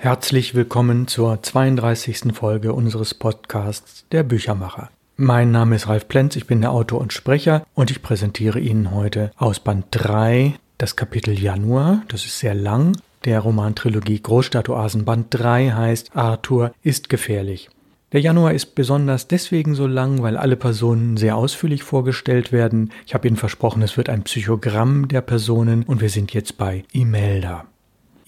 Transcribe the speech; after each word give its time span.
Herzlich 0.00 0.54
willkommen 0.54 1.08
zur 1.08 1.42
32. 1.42 2.32
Folge 2.32 2.72
unseres 2.72 3.14
Podcasts 3.14 4.06
Der 4.12 4.22
Büchermacher. 4.22 4.90
Mein 5.16 5.50
Name 5.50 5.74
ist 5.74 5.88
Ralf 5.88 6.06
Plenz, 6.06 6.36
ich 6.36 6.46
bin 6.46 6.60
der 6.60 6.70
Autor 6.70 7.00
und 7.00 7.12
Sprecher 7.12 7.66
und 7.74 7.90
ich 7.90 8.00
präsentiere 8.00 8.60
Ihnen 8.60 8.92
heute 8.92 9.32
aus 9.36 9.58
Band 9.58 9.86
3 9.90 10.54
das 10.78 10.94
Kapitel 10.94 11.36
Januar, 11.36 12.04
das 12.06 12.26
ist 12.26 12.38
sehr 12.38 12.54
lang, 12.54 12.96
der 13.24 13.40
Romantrilogie 13.40 14.22
Großstadtoasen 14.22 15.04
Band 15.04 15.26
3 15.30 15.72
heißt 15.72 16.14
Arthur 16.14 16.72
ist 16.84 17.08
gefährlich. 17.08 17.68
Der 18.12 18.20
Januar 18.20 18.52
ist 18.52 18.76
besonders 18.76 19.26
deswegen 19.26 19.74
so 19.74 19.88
lang, 19.88 20.22
weil 20.22 20.36
alle 20.36 20.54
Personen 20.54 21.16
sehr 21.16 21.36
ausführlich 21.36 21.82
vorgestellt 21.82 22.52
werden. 22.52 22.92
Ich 23.04 23.14
habe 23.14 23.26
Ihnen 23.26 23.36
versprochen, 23.36 23.82
es 23.82 23.96
wird 23.96 24.10
ein 24.10 24.22
Psychogramm 24.22 25.08
der 25.08 25.22
Personen 25.22 25.82
und 25.82 26.00
wir 26.00 26.08
sind 26.08 26.32
jetzt 26.34 26.56
bei 26.56 26.84
Imelda. 26.92 27.64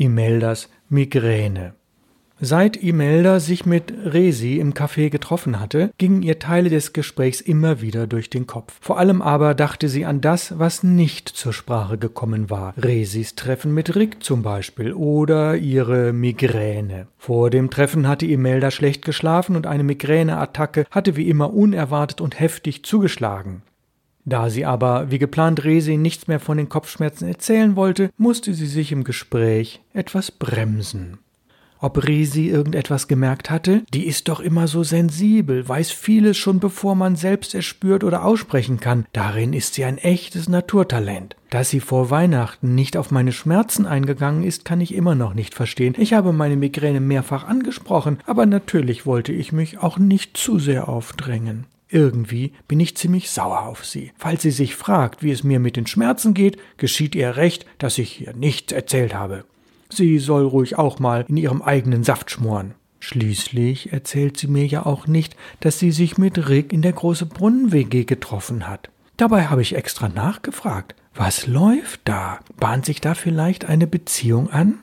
Imeldas 0.01 0.69
Migräne. 0.93 1.75
Seit 2.41 2.77
Imelda 2.77 3.39
sich 3.39 3.65
mit 3.65 3.95
Resi 4.05 4.59
im 4.59 4.75
Café 4.75 5.09
getroffen 5.09 5.61
hatte, 5.61 5.93
gingen 5.99 6.23
ihr 6.23 6.41
Teile 6.41 6.69
des 6.69 6.93
Gesprächs 6.93 7.41
immer 7.41 7.81
wieder 7.81 8.09
durch 8.09 8.29
den 8.29 8.49
Kopf. 8.49 8.77
Vor 8.81 8.99
allem 8.99 9.23
aber 9.23 9.55
dachte 9.55 9.89
sie 9.89 10.05
an 10.05 10.21
das, 10.21 10.59
was 10.59 10.83
nicht 10.83 11.29
zur 11.29 11.53
Sprache 11.53 11.97
gekommen 11.97 12.51
war. 12.51 12.75
Resis 12.77 13.37
Treffen 13.37 13.73
mit 13.73 13.95
Rick 13.95 14.25
zum 14.25 14.43
Beispiel 14.43 14.93
oder 14.93 15.57
ihre 15.57 16.13
Migräne. 16.13 17.07
Vor 17.19 17.51
dem 17.51 17.71
Treffen 17.71 18.09
hatte 18.09 18.27
Imelda 18.27 18.73
schlecht 18.73 19.05
geschlafen 19.05 19.55
und 19.55 19.69
eine 19.69 19.85
Migräneattacke 19.85 20.87
hatte 20.91 21.15
wie 21.15 21.29
immer 21.29 21.55
unerwartet 21.55 22.21
und 22.21 22.41
heftig 22.41 22.83
zugeschlagen. 22.85 23.63
Da 24.25 24.51
sie 24.51 24.65
aber, 24.65 25.11
wie 25.11 25.19
geplant, 25.19 25.65
Resi 25.65 25.97
nichts 25.97 26.29
mehr 26.29 26.41
von 26.41 26.57
den 26.57 26.69
Kopfschmerzen 26.69 27.29
erzählen 27.29 27.77
wollte, 27.77 28.11
musste 28.17 28.55
sie 28.55 28.67
sich 28.67 28.93
im 28.93 29.05
Gespräch 29.05 29.81
etwas 29.93 30.31
bremsen. 30.31 31.19
Ob 31.83 32.07
Resi 32.07 32.49
irgendetwas 32.49 33.09
gemerkt 33.09 33.49
hatte? 33.49 33.83
Die 33.95 34.07
ist 34.07 34.29
doch 34.29 34.41
immer 34.41 34.69
so 34.69 34.83
sensibel, 34.83 35.67
weiß 35.67 35.91
vieles 35.91 36.37
schon 36.37 36.61
bevor 36.61 36.95
man 36.95 37.17
selbst 37.17 37.55
es 37.55 37.65
spürt 37.65 38.05
oder 38.05 38.23
aussprechen 38.23 38.81
kann. 38.81 39.07
Darin 39.15 39.55
ist 39.55 39.75
sie 39.75 39.85
ein 39.85 39.97
echtes 39.97 40.47
Naturtalent. 40.47 41.37
Dass 41.49 41.71
sie 41.71 41.81
vor 41.81 42.11
Weihnachten 42.11 42.75
nicht 42.75 42.99
auf 42.99 43.11
meine 43.11 43.33
Schmerzen 43.33 43.87
eingegangen 43.87 44.43
ist, 44.43 44.67
kann 44.67 44.83
ich 44.83 44.95
immer 44.95 45.15
noch 45.15 45.33
nicht 45.33 45.55
verstehen. 45.55 45.95
Ich 45.97 46.13
habe 46.13 46.35
meine 46.35 46.57
Migräne 46.57 47.01
mehrfach 47.01 47.45
angesprochen, 47.45 48.19
aber 48.27 48.45
natürlich 48.45 49.07
wollte 49.07 49.33
ich 49.33 49.51
mich 49.53 49.79
auch 49.79 49.99
nicht 49.99 50.37
zu 50.37 50.59
sehr 50.59 50.87
aufdrängen. 50.87 51.65
Irgendwie 51.91 52.53
bin 52.69 52.79
ich 52.79 52.97
ziemlich 52.97 53.31
sauer 53.31 53.63
auf 53.63 53.85
sie. 53.85 54.13
Falls 54.17 54.43
sie 54.43 54.53
sich 54.53 54.77
fragt, 54.77 55.23
wie 55.23 55.33
es 55.33 55.43
mir 55.43 55.59
mit 55.59 55.77
den 55.77 55.87
Schmerzen 55.87 56.35
geht, 56.35 56.57
geschieht 56.77 57.15
ihr 57.15 57.37
recht, 57.37 57.67
dass 57.79 57.99
ich 57.99 58.27
ihr 58.27 58.33
nichts 58.33 58.73
erzählt 58.73 59.13
habe. 59.15 59.45
Sie 59.89 60.19
soll 60.19 60.45
ruhig 60.47 60.79
auch 60.79 61.01
mal 61.01 61.25
in 61.29 61.37
ihrem 61.37 61.63
eigenen 61.63 62.05
Saft 62.05 62.31
schmoren. 62.31 62.75
Schließlich 63.01 63.93
erzählt 63.93 64.37
sie 64.37 64.47
mir 64.47 64.67
ja 64.67 64.87
auch 64.87 65.07
nicht, 65.07 65.35
dass 65.61 65.79
sie 65.79 65.91
sich 65.91 66.17
mit 66.17 66.49
Rick 66.49 66.73
in 66.73 66.83
der 66.83 66.93
große 66.93 67.27
Brunnen-WG 67.27 68.05
getroffen 68.05 68.69
hat. 68.69 68.91
Dabei 69.17 69.47
habe 69.47 69.63
ich 69.63 69.75
extra 69.75 70.09
nachgefragt. 70.09 70.95
Was 71.15 71.47
läuft 71.47 72.03
da? 72.05 72.39
Bahnt 72.59 72.85
sich 72.85 73.01
da 73.01 73.15
vielleicht 73.15 73.65
eine 73.65 73.87
Beziehung 73.87 74.51
an? 74.51 74.79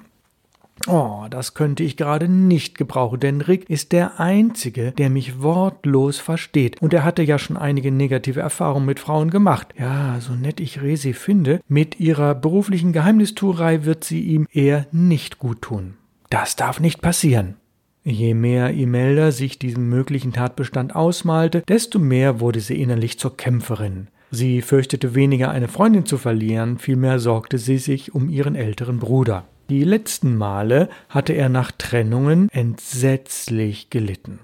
Oh, 0.86 1.26
das 1.30 1.54
könnte 1.54 1.84
ich 1.84 1.98
gerade 1.98 2.30
nicht 2.30 2.78
gebrauchen, 2.78 3.20
denn 3.20 3.42
Rick 3.42 3.70
ist 3.70 3.92
der 3.92 4.20
Einzige, 4.20 4.92
der 4.92 5.10
mich 5.10 5.42
wortlos 5.42 6.20
versteht. 6.20 6.82
Und 6.82 6.94
er 6.94 7.04
hatte 7.04 7.24
ja 7.24 7.40
schon 7.40 7.58
einige 7.58 7.92
negative 7.92 8.42
Erfahrungen 8.42 8.86
mit 8.86 9.00
Frauen 9.00 9.30
gemacht. 9.30 9.74
Ja, 9.78 10.20
so 10.20 10.34
nett 10.34 10.60
ich 10.60 10.82
Resi 10.82 11.14
finde, 11.14 11.60
mit 11.68 12.00
ihrer 12.00 12.36
beruflichen 12.36 12.94
Geheimnistuerei 12.94 13.86
wird 13.86 14.04
sie 14.04 14.22
ihm 14.22 14.48
eher 14.52 14.86
nicht 14.92 15.40
gut 15.40 15.62
tun. 15.62 15.96
Das 16.30 16.56
darf 16.56 16.80
nicht 16.80 17.02
passieren. 17.02 17.56
Je 18.04 18.34
mehr 18.34 18.74
Imelda 18.74 19.32
sich 19.32 19.60
diesen 19.60 19.90
möglichen 19.90 20.32
Tatbestand 20.32 20.96
ausmalte, 20.96 21.62
desto 21.68 22.00
mehr 22.00 22.40
wurde 22.40 22.62
sie 22.62 22.82
innerlich 22.82 23.20
zur 23.20 23.36
Kämpferin. 23.36 24.08
Sie 24.32 24.62
fürchtete 24.62 25.16
weniger 25.16 25.52
eine 25.52 25.68
Freundin 25.68 26.06
zu 26.06 26.18
verlieren, 26.18 26.78
vielmehr 26.78 27.20
sorgte 27.20 27.58
sie 27.58 27.78
sich 27.78 28.14
um 28.16 28.30
ihren 28.30 28.56
älteren 28.56 29.00
Bruder. 29.00 29.46
Die 29.70 29.84
letzten 29.84 30.38
Male 30.38 30.90
hatte 31.10 31.34
er 31.34 31.50
nach 31.50 31.72
Trennungen 31.72 32.50
entsetzlich 32.52 33.90
gelitten. 33.90 34.40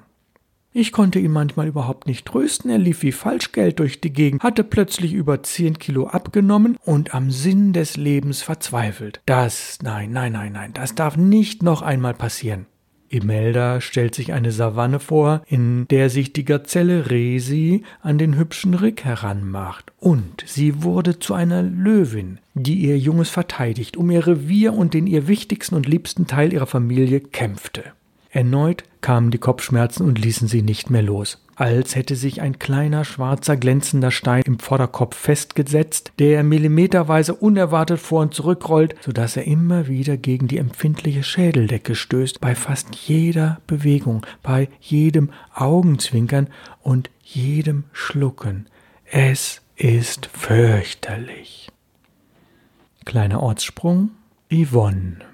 Ich 0.76 0.92
konnte 0.92 1.20
ihn 1.20 1.32
manchmal 1.32 1.68
überhaupt 1.68 2.08
nicht 2.08 2.26
trösten, 2.26 2.72
er 2.72 2.80
lief 2.80 3.04
wie 3.04 3.12
Falschgeld 3.12 3.78
durch 3.78 4.02
die 4.02 4.12
Gegend, 4.12 4.42
hatte 4.42 4.64
plötzlich 4.64 5.14
über 5.14 5.44
zehn 5.44 5.78
Kilo 5.78 6.08
abgenommen 6.08 6.78
und 6.84 7.14
am 7.14 7.30
Sinn 7.30 7.74
des 7.74 7.96
Lebens 7.96 8.42
verzweifelt. 8.42 9.22
Das, 9.28 9.78
nein, 9.84 10.12
nein, 10.12 10.32
nein, 10.32 10.52
nein, 10.52 10.74
das 10.74 10.96
darf 10.96 11.16
nicht 11.16 11.62
noch 11.62 11.84
einmal 11.84 12.16
passieren. 12.16 12.66
Imelda 13.14 13.82
stellt 13.82 14.16
sich 14.16 14.34
eine 14.34 14.52
Savanne 14.52 15.00
vor, 15.00 15.42
in 15.48 15.88
der 15.90 16.10
sich 16.10 16.34
die 16.34 16.46
Gazelle 16.46 17.10
Resi 17.10 17.84
an 18.02 18.18
den 18.18 18.38
hübschen 18.38 18.74
Rick 18.74 19.06
heranmacht. 19.06 19.92
Und 20.00 20.44
sie 20.46 20.84
wurde 20.84 21.20
zu 21.20 21.34
einer 21.34 21.62
Löwin, 21.62 22.40
die 22.54 22.76
ihr 22.76 22.98
Junges 22.98 23.30
verteidigt, 23.30 23.98
um 23.98 24.10
ihr 24.12 24.26
Revier 24.26 24.74
und 24.74 24.94
den 24.94 25.08
ihr 25.08 25.28
wichtigsten 25.28 25.76
und 25.76 25.88
liebsten 25.88 26.28
Teil 26.28 26.54
ihrer 26.54 26.68
Familie 26.68 27.20
kämpfte. 27.20 27.84
Erneut 28.30 28.84
kamen 29.02 29.30
die 29.30 29.38
Kopfschmerzen 29.38 30.06
und 30.06 30.18
ließen 30.18 30.48
sie 30.48 30.64
nicht 30.64 30.90
mehr 30.90 31.04
los 31.04 31.44
als 31.56 31.96
hätte 31.96 32.16
sich 32.16 32.42
ein 32.42 32.60
kleiner 32.60 33.06
schwarzer 33.06 33.58
glänzender 33.58 34.12
Stein 34.12 34.44
im 34.46 34.60
Vorderkopf 34.60 35.16
festgesetzt, 35.16 36.12
der 36.20 36.44
millimeterweise 36.44 37.34
unerwartet 37.34 38.00
vor 38.00 38.22
und 38.22 38.34
zurückrollt, 38.34 38.96
so 39.02 39.12
dass 39.12 39.38
er 39.38 39.46
immer 39.46 39.88
wieder 39.88 40.18
gegen 40.18 40.48
die 40.48 40.58
empfindliche 40.58 41.24
Schädeldecke 41.24 41.96
stößt, 41.96 42.40
bei 42.42 42.56
fast 42.56 42.96
jeder 42.96 43.62
Bewegung, 43.68 44.26
bei 44.42 44.70
jedem 44.80 45.32
Augenzwinkern 45.54 46.48
und 46.82 47.10
jedem 47.22 47.86
Schlucken. 47.92 48.68
Es 49.06 49.62
ist 49.76 50.28
fürchterlich. 50.28 51.70
Kleiner 53.06 53.44
Ortssprung 53.44 54.12
Yvonne 54.52 55.33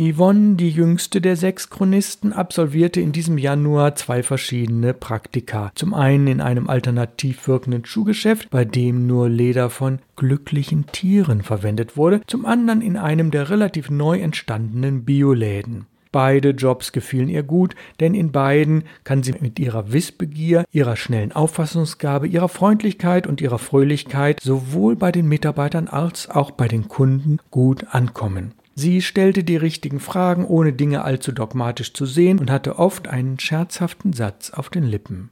Yvonne, 0.00 0.54
die 0.54 0.70
jüngste 0.70 1.20
der 1.20 1.34
sechs 1.34 1.70
Chronisten, 1.70 2.32
absolvierte 2.32 3.00
in 3.00 3.10
diesem 3.10 3.36
Januar 3.36 3.96
zwei 3.96 4.22
verschiedene 4.22 4.94
Praktika. 4.94 5.72
Zum 5.74 5.92
einen 5.92 6.28
in 6.28 6.40
einem 6.40 6.70
alternativ 6.70 7.48
wirkenden 7.48 7.84
Schuhgeschäft, 7.84 8.48
bei 8.50 8.64
dem 8.64 9.08
nur 9.08 9.28
Leder 9.28 9.70
von 9.70 9.98
glücklichen 10.14 10.86
Tieren 10.86 11.42
verwendet 11.42 11.96
wurde, 11.96 12.20
zum 12.28 12.46
anderen 12.46 12.80
in 12.80 12.96
einem 12.96 13.32
der 13.32 13.50
relativ 13.50 13.90
neu 13.90 14.20
entstandenen 14.20 15.04
Bioläden. 15.04 15.86
Beide 16.12 16.50
Jobs 16.50 16.92
gefielen 16.92 17.28
ihr 17.28 17.42
gut, 17.42 17.74
denn 17.98 18.14
in 18.14 18.30
beiden 18.30 18.84
kann 19.02 19.24
sie 19.24 19.34
mit 19.40 19.58
ihrer 19.58 19.92
Wissbegier, 19.92 20.64
ihrer 20.70 20.94
schnellen 20.94 21.32
Auffassungsgabe, 21.32 22.28
ihrer 22.28 22.48
Freundlichkeit 22.48 23.26
und 23.26 23.40
ihrer 23.40 23.58
Fröhlichkeit 23.58 24.38
sowohl 24.40 24.94
bei 24.94 25.10
den 25.10 25.28
Mitarbeitern 25.28 25.88
als 25.88 26.30
auch 26.30 26.52
bei 26.52 26.68
den 26.68 26.86
Kunden 26.86 27.38
gut 27.50 27.84
ankommen. 27.90 28.54
Sie 28.78 29.02
stellte 29.02 29.42
die 29.42 29.56
richtigen 29.56 29.98
Fragen, 29.98 30.44
ohne 30.44 30.72
Dinge 30.72 31.02
allzu 31.02 31.32
dogmatisch 31.32 31.94
zu 31.94 32.06
sehen 32.06 32.38
und 32.38 32.48
hatte 32.48 32.78
oft 32.78 33.08
einen 33.08 33.40
scherzhaften 33.40 34.12
Satz 34.12 34.50
auf 34.50 34.70
den 34.70 34.84
Lippen. 34.84 35.30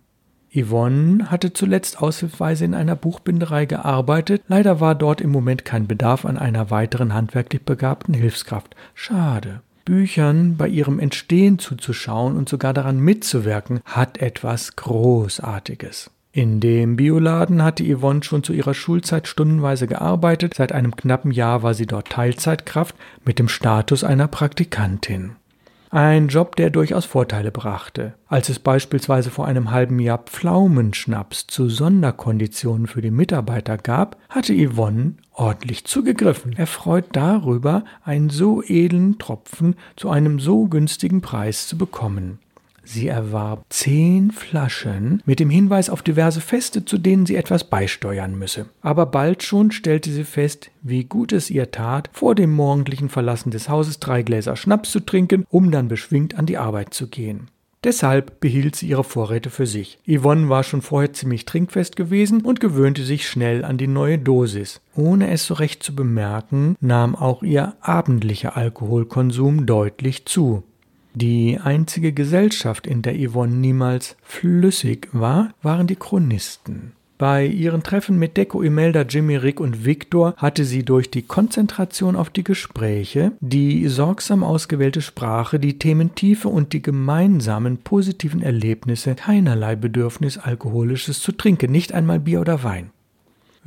Yvonne 0.53 1.31
hatte 1.31 1.53
zuletzt 1.53 2.03
aushilfsweise 2.03 2.65
in 2.65 2.75
einer 2.75 2.97
Buchbinderei 2.97 3.67
gearbeitet. 3.67 4.43
Leider 4.49 4.81
war 4.81 4.97
dort 4.97 5.21
im 5.21 5.31
Moment 5.31 5.65
kein 5.65 5.87
Bedarf 5.87 6.25
an 6.25 6.39
einer 6.39 6.73
weiteren 6.73 7.15
handwerklich 7.15 7.63
begabten 7.63 8.15
Hilfskraft. 8.15 8.75
Schade. 8.95 9.61
Büchern 9.85 10.57
bei 10.57 10.67
ihrem 10.67 10.99
Entstehen 10.99 11.61
zuzuschauen 11.61 12.37
und 12.37 12.49
sogar 12.49 12.75
daran 12.75 12.99
mitzuwirken, 12.99 13.79
hat 13.85 14.19
etwas 14.19 14.75
Großartiges. 14.75 16.11
In 16.37 16.61
dem 16.61 16.97
Bioladen 16.97 17.63
hatte 17.63 17.83
Yvonne 17.83 18.23
schon 18.23 18.43
zu 18.43 18.53
ihrer 18.53 18.75
Schulzeit 18.75 19.27
stundenweise 19.27 19.87
gearbeitet. 19.87 20.53
Seit 20.55 20.71
einem 20.71 20.95
knappen 20.95 21.31
Jahr 21.31 21.63
war 21.63 21.73
sie 21.73 21.87
dort 21.87 22.11
Teilzeitkraft 22.11 22.95
mit 23.25 23.39
dem 23.39 23.49
Status 23.49 24.05
einer 24.05 24.29
Praktikantin. 24.29 25.37
Ein 25.89 26.29
Job, 26.29 26.55
der 26.57 26.69
durchaus 26.69 27.07
Vorteile 27.07 27.51
brachte. 27.51 28.13
Als 28.29 28.51
es 28.51 28.59
beispielsweise 28.59 29.31
vor 29.31 29.47
einem 29.47 29.71
halben 29.71 29.99
Jahr 29.99 30.19
Pflaumenschnaps 30.19 31.47
zu 31.47 31.71
Sonderkonditionen 31.71 32.87
für 32.87 33.01
die 33.01 33.11
Mitarbeiter 33.11 33.79
gab, 33.79 34.19
hatte 34.29 34.53
Yvonne 34.53 35.15
ordentlich 35.33 35.87
zugegriffen, 35.87 36.53
erfreut 36.53 37.07
darüber, 37.13 37.83
einen 38.05 38.29
so 38.29 38.63
edlen 38.63 39.19
Tropfen 39.19 39.75
zu 39.97 40.11
einem 40.11 40.39
so 40.39 40.67
günstigen 40.67 41.23
Preis 41.23 41.67
zu 41.67 41.79
bekommen. 41.79 42.41
Sie 42.87 43.09
erwarb 43.09 43.65
zehn 43.69 44.31
Flaschen 44.31 45.23
mit 45.27 45.41
dem 45.41 45.51
Hinweis 45.51 45.91
auf 45.91 46.03
diverse 46.03 46.41
Feste, 46.41 46.85
zu 46.85 46.99
denen 46.99 47.27
sie 47.27 47.35
etwas 47.35 47.65
beisteuern 47.65 48.39
müsse. 48.39 48.67
Aber 48.81 49.07
bald 49.07 49.43
schon 49.43 49.73
stellte 49.73 50.11
sie 50.11 50.25
fest, 50.25 50.71
wie 50.83 51.05
gut 51.05 51.33
es 51.33 51.51
ihr 51.51 51.73
tat, 51.73 52.09
vor 52.13 52.37
dem 52.37 52.53
morgendlichen 52.53 53.09
Verlassen 53.09 53.51
des 53.51 53.69
Hauses 53.69 53.99
drei 53.99 54.23
Gläser 54.23 54.55
Schnaps 54.55 54.93
zu 54.93 55.01
trinken, 55.01 55.45
um 55.51 55.73
dann 55.73 55.89
beschwingt 55.89 56.39
an 56.39 56.47
die 56.47 56.59
Arbeit 56.59 56.95
zu 56.95 57.09
gehen. 57.09 57.49
Deshalb 57.85 58.41
behielt 58.41 58.75
sie 58.75 58.89
ihre 58.89 59.05
Vorräte 59.05 59.51
für 59.51 59.67
sich. 59.67 59.99
Yvonne 60.09 60.49
war 60.49 60.65
schon 60.65 60.83
vorher 60.83 61.13
ziemlich 61.13 61.45
trinkfest 61.45 61.95
gewesen 61.95 62.41
und 62.41 62.59
gewöhnte 62.59 63.05
sich 63.05 63.29
schnell 63.29 63.65
an 63.65 63.79
die 63.79 63.87
neue 63.87 64.19
Dosis. 64.19 64.81
Ohne 64.97 65.31
es 65.31 65.47
so 65.47 65.55
recht 65.55 65.83
zu 65.83 65.95
bemerken, 65.95 66.77
nahm 66.81 67.15
auch 67.15 67.43
ihr 67.43 67.75
abendlicher 67.81 68.57
Alkoholkonsum 68.57 69.67
deutlich 69.67 70.25
zu. 70.27 70.65
Die 71.19 71.59
einzige 71.59 72.13
Gesellschaft, 72.13 72.87
in 72.87 73.01
der 73.01 73.15
Yvonne 73.15 73.57
niemals 73.57 74.19
flüssig 74.23 75.09
war, 75.13 75.55
waren 75.63 75.87
die 75.87 75.97
Chronisten. 75.97 76.93
Bei 77.17 77.47
ihren 77.47 77.83
Treffen 77.83 78.19
mit 78.19 78.37
Deko, 78.37 78.61
Imelda, 78.61 79.01
Jimmy, 79.01 79.37
Rick 79.37 79.59
und 79.59 79.87
Victor 79.87 80.35
hatte 80.37 80.67
sie 80.67 80.85
durch 80.85 81.11
die 81.11 81.23
Konzentration 81.23 82.17
auf 82.17 82.29
die 82.29 82.45
Gespräche, 82.45 83.33
die 83.41 83.89
sorgsam 83.89 84.45
ausgewählte 84.45 85.01
Sprache, 85.01 85.59
die 85.59 85.79
Thementiefe 85.79 86.51
und 86.51 86.75
die 86.75 86.83
gemeinsamen 86.83 87.79
positiven 87.79 88.43
Erlebnisse 88.43 89.15
keinerlei 89.15 89.75
Bedürfnis, 89.75 90.37
Alkoholisches 90.37 91.23
zu 91.23 91.33
trinken, 91.33 91.73
nicht 91.73 91.95
einmal 91.95 92.21
Bier 92.21 92.43
oder 92.43 92.63
Wein. 92.63 92.91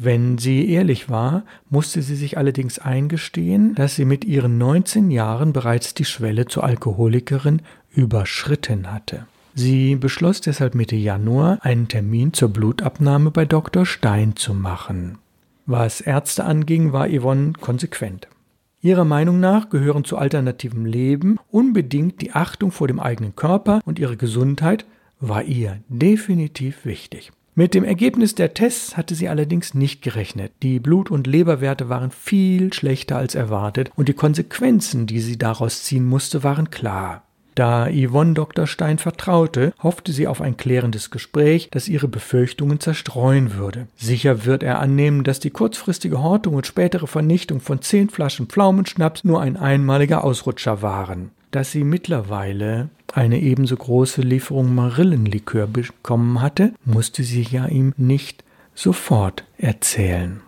Wenn 0.01 0.37
sie 0.37 0.69
ehrlich 0.69 1.09
war, 1.09 1.43
musste 1.69 2.01
sie 2.01 2.15
sich 2.15 2.37
allerdings 2.37 2.79
eingestehen, 2.79 3.75
dass 3.75 3.97
sie 3.97 4.05
mit 4.05 4.23
ihren 4.23 4.57
19 4.57 5.11
Jahren 5.11 5.51
bereits 5.51 5.93
die 5.93 6.05
Schwelle 6.05 6.45
zur 6.45 6.63
Alkoholikerin 6.63 7.61
überschritten 7.93 8.93
hatte. 8.93 9.25
Sie 9.55 9.97
beschloss 9.97 10.39
deshalb 10.39 10.73
Mitte 10.73 10.95
Januar, 10.95 11.59
einen 11.63 11.89
Termin 11.89 12.31
zur 12.31 12.47
Blutabnahme 12.47 13.31
bei 13.31 13.43
Dr. 13.43 13.85
Stein 13.85 14.37
zu 14.37 14.53
machen. 14.53 15.17
Was 15.65 15.99
Ärzte 15.99 16.45
anging, 16.45 16.93
war 16.93 17.09
Yvonne 17.09 17.51
konsequent. 17.59 18.29
Ihrer 18.81 19.03
Meinung 19.03 19.41
nach 19.41 19.69
gehören 19.69 20.05
zu 20.05 20.17
alternativem 20.17 20.85
Leben 20.85 21.39
unbedingt 21.51 22.21
die 22.21 22.31
Achtung 22.31 22.71
vor 22.71 22.87
dem 22.87 23.01
eigenen 23.01 23.35
Körper 23.35 23.81
und 23.83 23.99
ihre 23.99 24.15
Gesundheit 24.15 24.85
war 25.19 25.43
ihr 25.43 25.81
definitiv 25.89 26.85
wichtig. 26.85 27.33
Mit 27.55 27.73
dem 27.73 27.83
Ergebnis 27.83 28.35
der 28.35 28.53
Tests 28.53 28.95
hatte 28.95 29.15
sie 29.15 29.27
allerdings 29.27 29.73
nicht 29.73 30.01
gerechnet. 30.01 30.51
Die 30.63 30.79
Blut- 30.79 31.11
und 31.11 31.27
Leberwerte 31.27 31.89
waren 31.89 32.11
viel 32.11 32.71
schlechter 32.73 33.17
als 33.17 33.35
erwartet 33.35 33.91
und 33.95 34.07
die 34.07 34.13
Konsequenzen, 34.13 35.07
die 35.07 35.19
sie 35.19 35.37
daraus 35.37 35.83
ziehen 35.83 36.05
musste, 36.05 36.43
waren 36.43 36.69
klar. 36.69 37.23
Da 37.55 37.89
Yvonne 37.89 38.35
Dr. 38.35 38.67
Stein 38.67 38.99
vertraute, 38.99 39.73
hoffte 39.83 40.13
sie 40.13 40.27
auf 40.27 40.39
ein 40.39 40.55
klärendes 40.55 41.11
Gespräch, 41.11 41.67
das 41.71 41.89
ihre 41.89 42.07
Befürchtungen 42.07 42.79
zerstreuen 42.79 43.55
würde. 43.55 43.87
Sicher 43.97 44.45
wird 44.45 44.63
er 44.63 44.79
annehmen, 44.79 45.25
dass 45.25 45.41
die 45.41 45.49
kurzfristige 45.49 46.23
Hortung 46.23 46.53
und 46.53 46.67
spätere 46.67 47.05
Vernichtung 47.05 47.59
von 47.59 47.81
zehn 47.81 48.09
Flaschen 48.09 48.47
Pflaumenschnaps 48.47 49.25
nur 49.25 49.41
ein 49.41 49.57
einmaliger 49.57 50.23
Ausrutscher 50.23 50.81
waren. 50.81 51.31
Dass 51.51 51.71
sie 51.71 51.83
mittlerweile 51.83 52.89
eine 53.13 53.39
ebenso 53.39 53.75
große 53.75 54.21
Lieferung 54.21 54.75
Marillenlikör 54.75 55.67
bekommen 55.67 56.41
hatte, 56.41 56.73
musste 56.85 57.23
sie 57.23 57.41
ja 57.41 57.65
ihm 57.67 57.93
nicht 57.97 58.43
sofort 58.75 59.45
erzählen. 59.57 60.41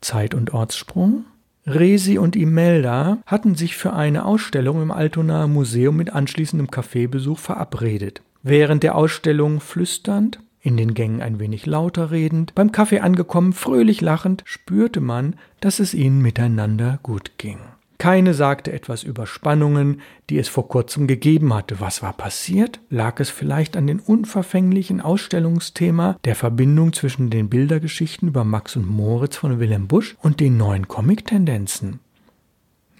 Zeit- 0.00 0.34
und 0.34 0.52
Ortssprung 0.52 1.24
Resi 1.66 2.18
und 2.18 2.36
Imelda 2.36 3.18
hatten 3.26 3.54
sich 3.54 3.76
für 3.76 3.92
eine 3.92 4.24
Ausstellung 4.24 4.82
im 4.82 4.90
Altonaer 4.90 5.46
Museum 5.46 5.96
mit 5.96 6.10
anschließendem 6.10 6.70
Kaffeebesuch 6.70 7.38
verabredet. 7.38 8.22
Während 8.42 8.82
der 8.82 8.94
Ausstellung 8.94 9.60
flüsternd, 9.60 10.40
in 10.62 10.76
den 10.76 10.94
Gängen 10.94 11.22
ein 11.22 11.38
wenig 11.38 11.66
lauter 11.66 12.10
redend, 12.10 12.54
beim 12.54 12.72
Kaffee 12.72 13.00
angekommen, 13.00 13.52
fröhlich 13.52 14.00
lachend, 14.00 14.42
spürte 14.46 15.00
man, 15.00 15.36
dass 15.60 15.78
es 15.78 15.94
ihnen 15.94 16.20
miteinander 16.22 16.98
gut 17.02 17.32
ging. 17.38 17.58
Keine 18.00 18.32
sagte 18.32 18.72
etwas 18.72 19.02
über 19.02 19.26
Spannungen, 19.26 20.00
die 20.30 20.38
es 20.38 20.48
vor 20.48 20.68
kurzem 20.68 21.06
gegeben 21.06 21.52
hatte. 21.52 21.80
Was 21.80 22.02
war 22.02 22.14
passiert? 22.14 22.80
Lag 22.88 23.20
es 23.20 23.28
vielleicht 23.28 23.76
an 23.76 23.86
den 23.86 24.00
unverfänglichen 24.00 25.02
Ausstellungsthema 25.02 26.16
der 26.24 26.34
Verbindung 26.34 26.94
zwischen 26.94 27.28
den 27.28 27.50
Bildergeschichten 27.50 28.28
über 28.28 28.42
Max 28.42 28.74
und 28.74 28.88
Moritz 28.88 29.36
von 29.36 29.60
Wilhelm 29.60 29.86
Busch 29.86 30.16
und 30.22 30.40
den 30.40 30.56
neuen 30.56 30.88
Comic-Tendenzen? 30.88 32.00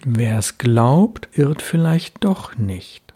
Wer 0.05 0.37
es 0.37 0.59
glaubt, 0.59 1.29
irrt 1.33 1.63
vielleicht 1.63 2.23
doch 2.23 2.59
nicht. 2.59 3.15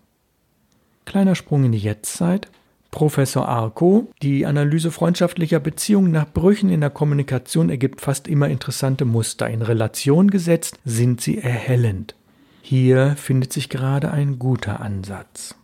Kleiner 1.06 1.36
Sprung 1.36 1.66
in 1.66 1.72
die 1.72 1.78
Jetztzeit. 1.78 2.50
Professor 2.96 3.48
Arco. 3.50 4.08
Die 4.22 4.46
Analyse 4.46 4.90
freundschaftlicher 4.90 5.60
Beziehungen 5.60 6.12
nach 6.12 6.32
Brüchen 6.32 6.70
in 6.70 6.80
der 6.80 6.90
Kommunikation 6.90 7.70
ergibt 7.70 8.00
fast 8.00 8.26
immer 8.28 8.48
interessante 8.48 9.04
Muster. 9.04 9.50
In 9.50 9.62
Relation 9.62 10.32
gesetzt 10.32 10.80
sind 10.86 11.20
sie 11.20 11.38
erhellend. 11.38 12.16
Hier 12.62 13.18
findet 13.18 13.52
sich 13.52 13.68
gerade 13.68 14.12
ein 14.12 14.40
guter 14.40 14.80
Ansatz. 14.80 15.56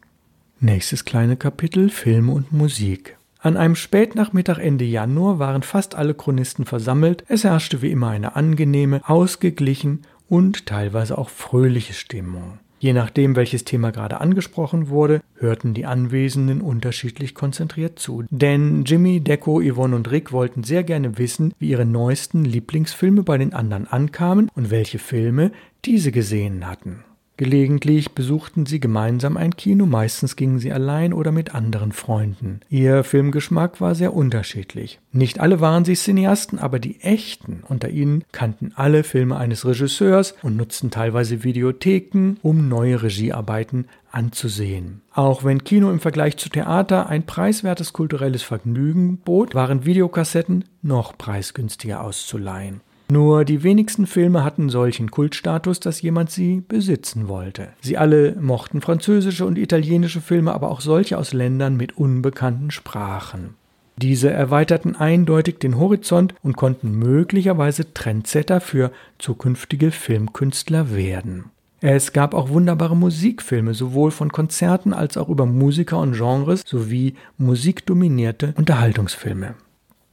Nächstes 0.60 1.06
kleine 1.06 1.38
Kapitel 1.38 1.90
Filme 1.90 2.34
und 2.34 2.52
Musik. 2.52 3.18
An 3.40 3.56
einem 3.56 3.76
Spätnachmittag 3.76 4.60
Ende 4.60 4.84
Januar 4.84 5.40
waren 5.40 5.64
fast 5.64 5.96
alle 5.96 6.14
Chronisten 6.14 6.66
versammelt. 6.66 7.24
Es 7.30 7.46
herrschte 7.46 7.82
wie 7.82 7.92
immer 7.92 8.10
eine 8.10 8.36
angenehme, 8.36 9.02
ausgeglichen 9.08 10.02
und 10.28 10.66
teilweise 10.66 11.18
auch 11.18 11.30
fröhliche 11.30 11.94
Stimmung. 11.94 12.60
Je 12.82 12.94
nachdem, 12.94 13.36
welches 13.36 13.64
Thema 13.64 13.92
gerade 13.92 14.20
angesprochen 14.22 14.90
wurde, 14.90 15.22
hörten 15.36 15.76
die 15.76 15.86
Anwesenden 15.86 16.62
unterschiedlich 16.62 17.36
konzentriert 17.36 18.00
zu. 18.00 18.24
Denn 18.32 18.86
Jimmy, 18.86 19.20
Deco, 19.20 19.62
Yvonne 19.62 19.96
und 19.96 20.10
Rick 20.10 20.32
wollten 20.32 20.64
sehr 20.64 20.84
gerne 20.84 21.20
wissen, 21.20 21.54
wie 21.60 21.70
ihre 21.70 21.86
neuesten 21.86 22.44
Lieblingsfilme 22.44 23.22
bei 23.22 23.38
den 23.38 23.54
anderen 23.54 23.88
ankamen 23.88 24.50
und 24.56 24.72
welche 24.72 24.98
Filme 24.98 25.52
diese 25.86 26.12
gesehen 26.12 26.68
hatten. 26.68 27.04
Gelegentlich 27.42 28.12
besuchten 28.12 28.68
sie 28.68 28.80
gemeinsam 28.80 29.36
ein 29.36 29.56
Kino, 29.56 29.88
meistens 29.88 30.36
gingen 30.36 30.60
sie 30.60 30.72
allein 30.72 31.12
oder 31.12 31.32
mit 31.32 31.56
anderen 31.56 31.92
Freunden. 31.92 32.60
Ihr 32.70 33.04
Filmgeschmack 33.04 33.82
war 33.82 33.96
sehr 33.96 34.14
unterschiedlich. 34.14 35.00
Nicht 35.12 35.40
alle 35.40 35.60
waren 35.60 35.84
sie 35.84 35.96
Cineasten, 35.96 36.60
aber 36.60 36.78
die 36.78 37.02
echten 37.02 37.64
unter 37.68 37.90
ihnen 37.90 38.26
kannten 38.32 38.74
alle 38.76 39.04
Filme 39.04 39.38
eines 39.38 39.66
Regisseurs 39.66 40.36
und 40.44 40.56
nutzten 40.56 40.92
teilweise 40.92 41.44
Videotheken, 41.44 42.36
um 42.44 42.70
neue 42.70 43.02
Regiearbeiten 43.02 43.88
anzusehen. 44.12 45.02
Auch 45.12 45.44
wenn 45.44 45.64
Kino 45.64 45.90
im 45.90 46.00
Vergleich 46.00 46.38
zu 46.38 46.48
Theater 46.48 47.10
ein 47.10 47.26
preiswertes 47.26 47.92
kulturelles 47.92 48.44
Vergnügen 48.44 49.18
bot, 49.18 49.56
waren 49.56 49.84
Videokassetten 49.84 50.66
noch 50.84 51.18
preisgünstiger 51.18 52.04
auszuleihen. 52.04 52.82
Nur 53.12 53.44
die 53.44 53.62
wenigsten 53.62 54.08
Filme 54.08 54.46
hatten 54.46 54.70
solchen 54.70 55.12
Kultstatus, 55.12 55.82
dass 55.82 56.02
jemand 56.02 56.32
sie 56.32 56.64
besitzen 56.66 57.28
wollte. 57.28 57.68
Sie 57.82 57.98
alle 57.98 58.38
mochten 58.40 58.80
französische 58.80 59.46
und 59.46 59.58
italienische 59.58 60.22
Filme, 60.22 60.54
aber 60.54 60.72
auch 60.72 60.80
solche 60.80 61.18
aus 61.18 61.34
Ländern 61.34 61.76
mit 61.76 61.98
unbekannten 61.98 62.72
Sprachen. 62.72 63.56
Diese 63.98 64.30
erweiterten 64.30 64.96
eindeutig 64.96 65.60
den 65.60 65.78
Horizont 65.78 66.36
und 66.42 66.56
konnten 66.56 66.98
möglicherweise 66.98 67.94
Trendsetter 67.94 68.62
für 68.62 68.94
zukünftige 69.20 69.92
Filmkünstler 69.92 70.96
werden. 70.96 71.50
Es 71.82 72.14
gab 72.14 72.34
auch 72.34 72.48
wunderbare 72.48 72.96
Musikfilme, 72.96 73.74
sowohl 73.74 74.12
von 74.12 74.32
Konzerten 74.32 74.94
als 74.94 75.18
auch 75.18 75.28
über 75.28 75.46
Musiker 75.46 75.98
und 75.98 76.14
Genres 76.14 76.64
sowie 76.66 77.16
musikdominierte 77.38 78.54
Unterhaltungsfilme. 78.56 79.56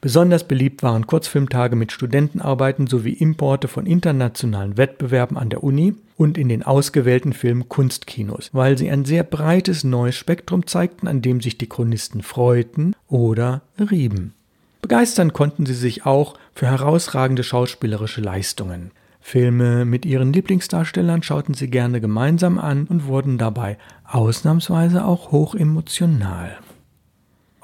Besonders 0.00 0.44
beliebt 0.44 0.84
waren 0.84 1.08
Kurzfilmtage 1.08 1.74
mit 1.74 1.90
Studentenarbeiten 1.90 2.86
sowie 2.86 3.14
Importe 3.14 3.66
von 3.66 3.84
internationalen 3.84 4.76
Wettbewerben 4.76 5.36
an 5.36 5.50
der 5.50 5.64
Uni 5.64 5.94
und 6.16 6.38
in 6.38 6.48
den 6.48 6.62
ausgewählten 6.62 7.32
Film 7.32 7.68
Kunstkinos, 7.68 8.50
weil 8.52 8.78
sie 8.78 8.90
ein 8.90 9.04
sehr 9.04 9.24
breites 9.24 9.82
neues 9.82 10.14
Spektrum 10.14 10.68
zeigten, 10.68 11.08
an 11.08 11.20
dem 11.20 11.40
sich 11.40 11.58
die 11.58 11.68
Chronisten 11.68 12.22
freuten 12.22 12.94
oder 13.08 13.62
rieben. 13.90 14.34
Begeistern 14.82 15.32
konnten 15.32 15.66
sie 15.66 15.74
sich 15.74 16.06
auch 16.06 16.38
für 16.54 16.66
herausragende 16.66 17.42
schauspielerische 17.42 18.20
Leistungen. 18.20 18.92
Filme 19.20 19.84
mit 19.84 20.06
ihren 20.06 20.32
Lieblingsdarstellern 20.32 21.24
schauten 21.24 21.54
sie 21.54 21.68
gerne 21.68 22.00
gemeinsam 22.00 22.58
an 22.58 22.86
und 22.86 23.06
wurden 23.06 23.36
dabei 23.36 23.78
ausnahmsweise 24.04 25.04
auch 25.04 25.32
hoch 25.32 25.56
emotional. 25.56 26.56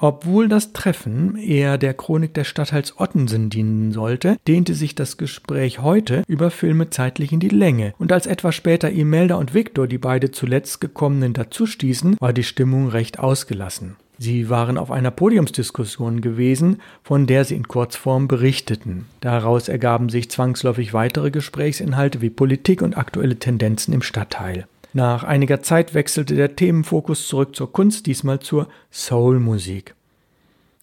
Obwohl 0.07 0.47
das 0.47 0.71
Treffen 0.71 1.35
eher 1.35 1.79
der 1.79 1.95
Chronik 1.95 2.35
des 2.35 2.45
Stadtteils 2.45 2.99
Ottensen 2.99 3.49
dienen 3.49 3.91
sollte, 3.91 4.37
dehnte 4.47 4.75
sich 4.75 4.93
das 4.93 5.17
Gespräch 5.17 5.79
heute 5.79 6.21
über 6.27 6.51
Filme 6.51 6.91
zeitlich 6.91 7.31
in 7.31 7.39
die 7.39 7.49
Länge, 7.49 7.95
und 7.97 8.11
als 8.11 8.27
etwas 8.27 8.53
später 8.53 8.91
Imelda 8.91 9.33
und 9.33 9.55
Viktor, 9.55 9.87
die 9.87 9.97
beide 9.97 10.29
zuletzt 10.29 10.79
gekommenen, 10.79 11.33
dazustießen, 11.33 12.17
war 12.19 12.33
die 12.33 12.43
Stimmung 12.43 12.89
recht 12.89 13.17
ausgelassen. 13.17 13.95
Sie 14.19 14.47
waren 14.47 14.77
auf 14.77 14.91
einer 14.91 15.09
Podiumsdiskussion 15.09 16.21
gewesen, 16.21 16.81
von 17.01 17.25
der 17.25 17.43
sie 17.43 17.55
in 17.55 17.67
Kurzform 17.67 18.27
berichteten. 18.27 19.07
Daraus 19.21 19.69
ergaben 19.69 20.09
sich 20.09 20.29
zwangsläufig 20.29 20.93
weitere 20.93 21.31
Gesprächsinhalte 21.31 22.21
wie 22.21 22.29
Politik 22.29 22.83
und 22.83 22.95
aktuelle 22.95 23.37
Tendenzen 23.37 23.91
im 23.91 24.03
Stadtteil. 24.03 24.67
Nach 24.95 25.25
einiger 25.25 25.61
Zeit 25.61 25.93
wechselte 25.93 26.35
der 26.35 26.55
Themenfokus 26.55 27.27
zurück 27.27 27.53
zur 27.53 27.73
Kunst, 27.73 28.05
diesmal 28.05 28.39
zur 28.39 28.69
Soulmusik. 28.91 29.93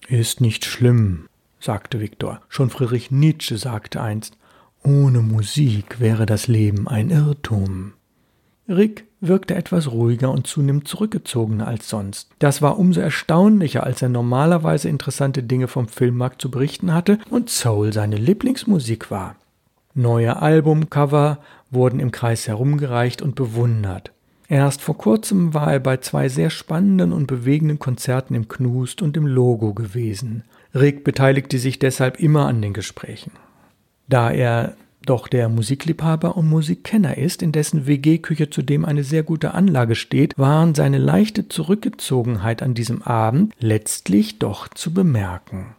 Ist 0.06 0.42
nicht 0.42 0.66
schlimm, 0.66 1.30
sagte 1.58 1.98
Viktor. 1.98 2.42
Schon 2.50 2.68
Friedrich 2.68 3.10
Nietzsche 3.10 3.56
sagte 3.56 4.02
einst, 4.02 4.36
ohne 4.84 5.22
Musik 5.22 5.98
wäre 5.98 6.26
das 6.26 6.46
Leben 6.46 6.88
ein 6.88 7.08
Irrtum. 7.08 7.94
Rick 8.68 9.06
wirkte 9.22 9.54
etwas 9.54 9.90
ruhiger 9.90 10.30
und 10.30 10.46
zunehmend 10.46 10.86
zurückgezogener 10.86 11.66
als 11.66 11.88
sonst. 11.88 12.28
Das 12.38 12.60
war 12.60 12.78
umso 12.78 13.00
erstaunlicher, 13.00 13.82
als 13.82 14.02
er 14.02 14.10
normalerweise 14.10 14.90
interessante 14.90 15.42
Dinge 15.42 15.68
vom 15.68 15.88
Filmmarkt 15.88 16.42
zu 16.42 16.50
berichten 16.50 16.92
hatte 16.92 17.18
und 17.30 17.48
Soul 17.48 17.94
seine 17.94 18.16
Lieblingsmusik 18.16 19.10
war. 19.10 19.36
Neue 19.94 20.40
Albumcover 20.40 21.38
wurden 21.72 22.00
im 22.00 22.12
Kreis 22.12 22.46
herumgereicht 22.46 23.22
und 23.22 23.34
bewundert. 23.34 24.12
Erst 24.48 24.82
vor 24.82 24.98
kurzem 24.98 25.54
war 25.54 25.72
er 25.72 25.80
bei 25.80 25.96
zwei 25.96 26.28
sehr 26.28 26.50
spannenden 26.50 27.12
und 27.12 27.26
bewegenden 27.26 27.78
Konzerten 27.78 28.34
im 28.34 28.48
Knust 28.48 29.00
und 29.00 29.16
im 29.16 29.26
Logo 29.26 29.72
gewesen. 29.72 30.44
Rick 30.74 31.04
beteiligte 31.04 31.58
sich 31.58 31.78
deshalb 31.78 32.20
immer 32.20 32.46
an 32.46 32.60
den 32.60 32.74
Gesprächen. 32.74 33.32
Da 34.08 34.30
er 34.30 34.74
doch 35.06 35.26
der 35.26 35.48
Musikliebhaber 35.48 36.36
und 36.36 36.48
Musikkenner 36.48 37.18
ist, 37.18 37.42
in 37.42 37.52
dessen 37.52 37.86
WG-Küche 37.86 38.50
zudem 38.50 38.84
eine 38.84 39.04
sehr 39.04 39.22
gute 39.22 39.54
Anlage 39.54 39.94
steht, 39.94 40.38
waren 40.38 40.74
seine 40.74 40.98
leichte 40.98 41.48
Zurückgezogenheit 41.48 42.62
an 42.62 42.74
diesem 42.74 43.02
Abend 43.02 43.54
letztlich 43.58 44.38
doch 44.38 44.68
zu 44.68 44.94
bemerken. 44.94 45.74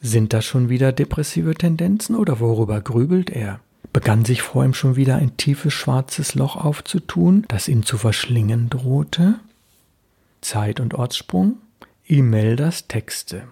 Sind 0.00 0.32
das 0.32 0.44
schon 0.44 0.68
wieder 0.68 0.92
depressive 0.92 1.54
Tendenzen 1.54 2.14
oder 2.14 2.38
worüber 2.38 2.80
grübelt 2.80 3.30
er? 3.30 3.60
Begann 3.96 4.26
sich 4.26 4.42
vor 4.42 4.62
ihm 4.62 4.74
schon 4.74 4.96
wieder 4.96 5.16
ein 5.16 5.38
tiefes 5.38 5.72
schwarzes 5.72 6.34
Loch 6.34 6.54
aufzutun, 6.54 7.46
das 7.48 7.66
ihn 7.66 7.82
zu 7.82 7.96
verschlingen 7.96 8.68
drohte? 8.68 9.36
Zeit- 10.42 10.80
und 10.80 10.92
Ortssprung? 10.92 11.54
Imeldas 12.04 12.88
Texte. 12.88 13.44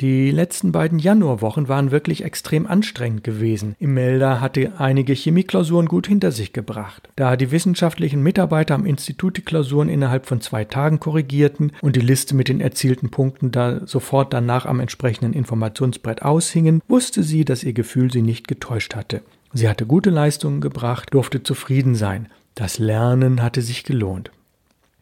Die 0.00 0.32
letzten 0.32 0.72
beiden 0.72 0.98
Januarwochen 0.98 1.68
waren 1.68 1.92
wirklich 1.92 2.24
extrem 2.24 2.66
anstrengend 2.66 3.22
gewesen. 3.22 3.76
Imelda 3.78 4.40
hatte 4.40 4.72
einige 4.78 5.12
Chemieklausuren 5.12 5.86
gut 5.86 6.08
hinter 6.08 6.32
sich 6.32 6.52
gebracht. 6.52 7.08
Da 7.14 7.36
die 7.36 7.52
wissenschaftlichen 7.52 8.20
Mitarbeiter 8.20 8.74
am 8.74 8.86
Institut 8.86 9.36
die 9.36 9.42
Klausuren 9.42 9.88
innerhalb 9.88 10.26
von 10.26 10.40
zwei 10.40 10.64
Tagen 10.64 10.98
korrigierten 10.98 11.70
und 11.82 11.94
die 11.94 12.00
Liste 12.00 12.34
mit 12.34 12.48
den 12.48 12.60
erzielten 12.60 13.10
Punkten 13.12 13.52
da 13.52 13.86
sofort 13.86 14.32
danach 14.32 14.66
am 14.66 14.80
entsprechenden 14.80 15.34
Informationsbrett 15.34 16.22
aushingen, 16.22 16.82
wusste 16.88 17.22
sie, 17.22 17.44
dass 17.44 17.62
ihr 17.62 17.74
Gefühl 17.74 18.10
sie 18.10 18.22
nicht 18.22 18.48
getäuscht 18.48 18.96
hatte. 18.96 19.22
Sie 19.54 19.68
hatte 19.68 19.86
gute 19.86 20.10
Leistungen 20.10 20.60
gebracht, 20.60 21.14
durfte 21.14 21.42
zufrieden 21.42 21.94
sein. 21.94 22.28
Das 22.54 22.78
Lernen 22.78 23.42
hatte 23.42 23.62
sich 23.62 23.84
gelohnt. 23.84 24.30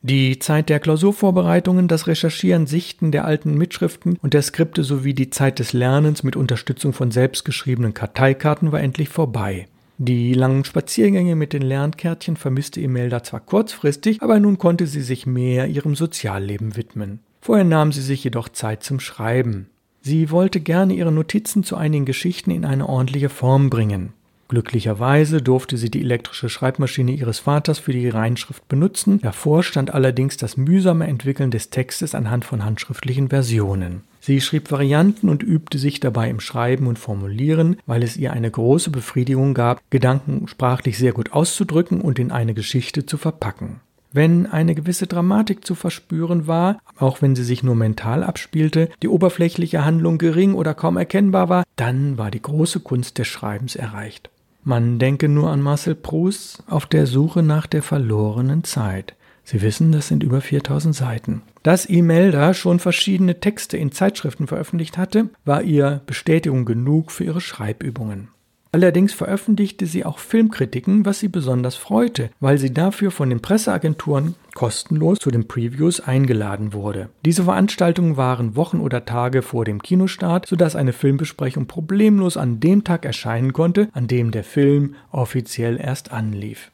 Die 0.05 0.39
Zeit 0.39 0.69
der 0.69 0.81
Klausurvorbereitungen, 0.81 1.89
das 1.89 2.07
Recherchieren, 2.07 2.67
Sichten 2.67 3.13
der 3.13 3.25
alten 3.25 3.55
Mitschriften 3.55 4.19
und 4.21 4.35
der 4.35 4.43
Skripte 4.43 4.83
sowie 4.83 5.15
die 5.15 5.31
Zeit 5.31 5.59
des 5.59 5.73
Lernens 5.73 6.23
mit 6.23 6.37
Unterstützung 6.37 6.93
von 6.93 7.11
selbstgeschriebenen 7.11 7.95
Karteikarten 7.95 8.73
war 8.73 8.81
endlich 8.81 9.09
vorbei. 9.09 9.69
Die 9.99 10.35
langen 10.35 10.65
Spaziergänge 10.65 11.37
mit 11.37 11.53
den 11.53 11.63
Lernkärtchen 11.63 12.37
vermisste 12.37 12.81
Imelda 12.81 13.23
zwar 13.23 13.41
kurzfristig, 13.41 14.21
aber 14.23 14.41
nun 14.41 14.59
konnte 14.59 14.89
sie 14.89 15.03
sich 15.03 15.27
mehr 15.27 15.69
ihrem 15.69 15.95
Sozialleben 15.95 16.77
widmen. 16.77 17.21
Vorher 17.41 17.65
nahm 17.65 17.93
sie 17.93 18.03
sich 18.03 18.25
jedoch 18.25 18.49
Zeit 18.49 18.83
zum 18.83 18.99
Schreiben. 18.99 19.69
Sie 20.01 20.33
wollte 20.33 20.59
gerne 20.61 20.95
ihre 20.95 21.13
Notizen 21.13 21.63
zu 21.63 21.77
einigen 21.77 22.07
Geschichten 22.07 22.51
in 22.51 22.65
eine 22.65 22.89
ordentliche 22.89 23.29
Form 23.29 23.71
bringen. 23.71 24.13
Glücklicherweise 24.53 25.41
durfte 25.41 25.79
sie 25.79 25.91
die 25.91 26.03
elektrische 26.03 26.51
Schreibmaschine 26.51 27.13
ihres 27.13 27.39
Vaters 27.39 27.79
für 27.79 27.95
die 27.95 28.11
Reinschrift 28.11 28.69
benutzen. 28.69 29.19
Davor 29.23 29.63
stand 29.63 29.95
allerdings 29.95 30.37
das 30.37 30.59
mühsame 30.59 31.07
Entwickeln 31.07 31.51
des 31.51 31.71
Textes 31.71 32.15
anhand 32.15 32.45
von 32.45 32.63
handschriftlichen 32.63 33.31
Versionen. 33.31 34.03
Sie 34.21 34.43
schrieb 34.43 34.71
Varianten 34.71 35.31
und 35.31 35.43
übte 35.43 35.79
sich 35.79 36.01
dabei 36.01 36.29
im 36.29 36.39
Schreiben 36.39 36.87
und 36.87 36.99
Formulieren, 36.99 37.79
weil 37.87 38.03
es 38.03 38.19
ihr 38.19 38.35
eine 38.35 38.51
große 38.51 38.91
Befriedigung 38.91 39.55
gab, 39.55 39.81
Gedanken 39.89 40.47
sprachlich 40.49 40.99
sehr 40.99 41.13
gut 41.13 41.33
auszudrücken 41.33 42.03
und 42.03 42.19
in 42.19 42.31
eine 42.31 42.53
Geschichte 42.53 43.07
zu 43.07 43.17
verpacken. 43.17 43.81
Wenn 44.13 44.45
eine 44.45 44.75
gewisse 44.75 45.07
Dramatik 45.07 45.65
zu 45.65 45.75
verspüren 45.75 46.47
war, 46.47 46.79
auch 46.99 47.23
wenn 47.23 47.35
sie 47.35 47.45
sich 47.45 47.63
nur 47.63 47.75
mental 47.75 48.23
abspielte, 48.23 48.91
die 49.03 49.09
oberflächliche 49.09 49.87
Handlung 49.87 50.19
gering 50.19 50.53
oder 50.53 50.75
kaum 50.75 50.99
erkennbar 50.99 51.49
war, 51.49 51.65
dann 51.77 52.19
war 52.19 52.31
die 52.31 52.43
große 52.43 52.81
Kunst 52.81 53.17
des 53.17 53.29
Schreibens 53.29 53.77
erreicht. 53.77 54.29
Man 54.65 54.99
denke 54.99 55.29
nur 55.29 55.51
an 55.51 55.61
Marcel 55.61 55.97
Proust 55.97 56.63
auf 56.69 56.87
der 56.87 57.07
Suche 57.07 57.43
nach 57.43 57.67
der 57.67 57.83
verlorenen 57.83 58.63
Zeit. 58.63 59.17
Sie 59.45 59.61
wissen, 59.61 59.91
das 59.91 60.07
sind 60.07 60.23
über 60.23 60.41
4000 60.41 60.95
Seiten. 60.95 61.43
Dass 61.65 61.85
Imelda 61.85 62.55
schon 62.55 62.79
verschiedene 62.79 63.41
Texte 63.41 63.77
in 63.77 63.91
Zeitschriften 63.91 64.47
veröffentlicht 64.47 64.99
hatte, 64.99 65.31
war 65.45 65.63
ihr 65.63 66.01
Bestätigung 66.07 66.65
genug 66.65 67.11
für 67.11 67.25
ihre 67.25 67.41
Schreibübungen. 67.41 68.29
Allerdings 68.75 69.13
veröffentlichte 69.13 69.85
sie 69.85 70.07
auch 70.07 70.19
Filmkritiken, 70.19 71.05
was 71.05 71.21
sie 71.21 71.29
besonders 71.29 71.77
freute, 71.77 72.31
weil 72.41 72.57
sie 72.57 72.73
dafür 72.73 73.11
von 73.11 73.29
den 73.29 73.43
Presseagenturen 73.43 74.35
kostenlos 74.55 75.19
zu 75.19 75.31
den 75.31 75.47
Previews 75.47 76.01
eingeladen 76.01 76.73
wurde. 76.73 77.11
Diese 77.27 77.45
Veranstaltungen 77.45 78.17
waren 78.17 78.57
Wochen 78.57 78.81
oder 78.81 79.05
Tage 79.05 79.43
vor 79.43 79.67
dem 79.67 79.83
Kinostart, 79.83 80.47
sodass 80.47 80.75
eine 80.75 80.95
Filmbesprechung 80.95 81.67
problemlos 81.67 82.39
an 82.39 82.61
dem 82.61 82.83
Tag 82.83 83.05
erscheinen 83.05 83.53
konnte, 83.53 83.89
an 83.93 84.07
dem 84.07 84.31
der 84.31 84.43
Film 84.43 84.95
offiziell 85.11 85.79
erst 85.79 86.11
anlief. 86.11 86.71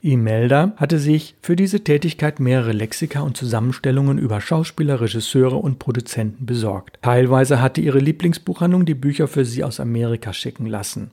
Imelda 0.00 0.72
hatte 0.76 1.00
sich 1.00 1.34
für 1.42 1.56
diese 1.56 1.82
Tätigkeit 1.82 2.38
mehrere 2.38 2.72
Lexika 2.72 3.20
und 3.20 3.36
Zusammenstellungen 3.36 4.18
über 4.18 4.40
Schauspieler, 4.40 5.00
Regisseure 5.00 5.56
und 5.56 5.80
Produzenten 5.80 6.46
besorgt. 6.46 6.98
Teilweise 7.02 7.60
hatte 7.60 7.80
ihre 7.80 7.98
Lieblingsbuchhandlung 7.98 8.84
die 8.84 8.94
Bücher 8.94 9.26
für 9.26 9.44
sie 9.44 9.64
aus 9.64 9.80
Amerika 9.80 10.32
schicken 10.32 10.66
lassen. 10.66 11.10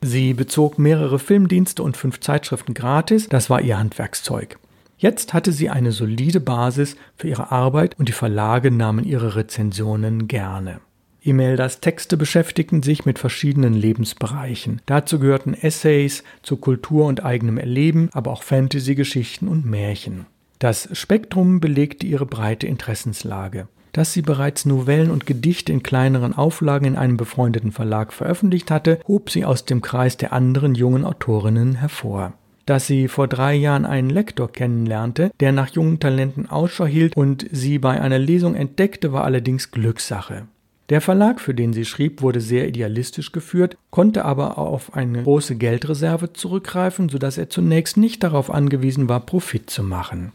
Sie 0.00 0.32
bezog 0.32 0.78
mehrere 0.78 1.18
Filmdienste 1.18 1.82
und 1.82 1.96
fünf 1.96 2.20
Zeitschriften 2.20 2.74
gratis, 2.74 3.28
das 3.28 3.50
war 3.50 3.60
ihr 3.60 3.78
Handwerkszeug. 3.78 4.58
Jetzt 4.96 5.34
hatte 5.34 5.52
sie 5.52 5.70
eine 5.70 5.92
solide 5.92 6.40
Basis 6.40 6.96
für 7.16 7.28
ihre 7.28 7.50
Arbeit 7.52 7.98
und 7.98 8.08
die 8.08 8.12
Verlage 8.12 8.70
nahmen 8.70 9.04
ihre 9.04 9.36
Rezensionen 9.36 10.28
gerne. 10.28 10.80
Imeldas 11.20 11.80
Texte 11.80 12.16
beschäftigten 12.16 12.82
sich 12.82 13.04
mit 13.04 13.18
verschiedenen 13.18 13.74
Lebensbereichen. 13.74 14.80
Dazu 14.86 15.18
gehörten 15.18 15.54
Essays 15.54 16.22
zu 16.42 16.56
Kultur 16.56 17.06
und 17.06 17.24
eigenem 17.24 17.58
Erleben, 17.58 18.08
aber 18.12 18.30
auch 18.32 18.42
Fantasy-Geschichten 18.42 19.48
und 19.48 19.66
Märchen. 19.66 20.26
Das 20.58 20.88
Spektrum 20.92 21.60
belegte 21.60 22.06
ihre 22.06 22.26
breite 22.26 22.66
Interessenslage 22.66 23.68
dass 23.98 24.12
sie 24.12 24.22
bereits 24.22 24.64
Novellen 24.64 25.10
und 25.10 25.26
Gedichte 25.26 25.72
in 25.72 25.82
kleineren 25.82 26.32
Auflagen 26.32 26.84
in 26.84 26.94
einem 26.94 27.16
befreundeten 27.16 27.72
Verlag 27.72 28.12
veröffentlicht 28.12 28.70
hatte, 28.70 29.00
hob 29.08 29.28
sie 29.28 29.44
aus 29.44 29.64
dem 29.64 29.82
Kreis 29.82 30.16
der 30.16 30.32
anderen 30.32 30.76
jungen 30.76 31.04
Autorinnen 31.04 31.74
hervor. 31.74 32.32
Dass 32.64 32.86
sie 32.86 33.08
vor 33.08 33.26
drei 33.26 33.56
Jahren 33.56 33.84
einen 33.84 34.08
Lektor 34.08 34.52
kennenlernte, 34.52 35.32
der 35.40 35.50
nach 35.50 35.70
jungen 35.70 35.98
Talenten 35.98 36.48
Ausschau 36.48 36.86
hielt 36.86 37.16
und 37.16 37.46
sie 37.50 37.80
bei 37.80 38.00
einer 38.00 38.20
Lesung 38.20 38.54
entdeckte, 38.54 39.12
war 39.12 39.24
allerdings 39.24 39.72
Glückssache. 39.72 40.44
Der 40.90 41.00
Verlag, 41.00 41.40
für 41.40 41.52
den 41.52 41.72
sie 41.72 41.84
schrieb, 41.84 42.22
wurde 42.22 42.40
sehr 42.40 42.68
idealistisch 42.68 43.32
geführt, 43.32 43.76
konnte 43.90 44.24
aber 44.24 44.58
auf 44.58 44.94
eine 44.94 45.24
große 45.24 45.56
Geldreserve 45.56 46.32
zurückgreifen, 46.32 47.08
sodass 47.08 47.36
er 47.36 47.50
zunächst 47.50 47.96
nicht 47.96 48.22
darauf 48.22 48.48
angewiesen 48.48 49.08
war, 49.08 49.26
Profit 49.26 49.68
zu 49.68 49.82
machen. 49.82 50.30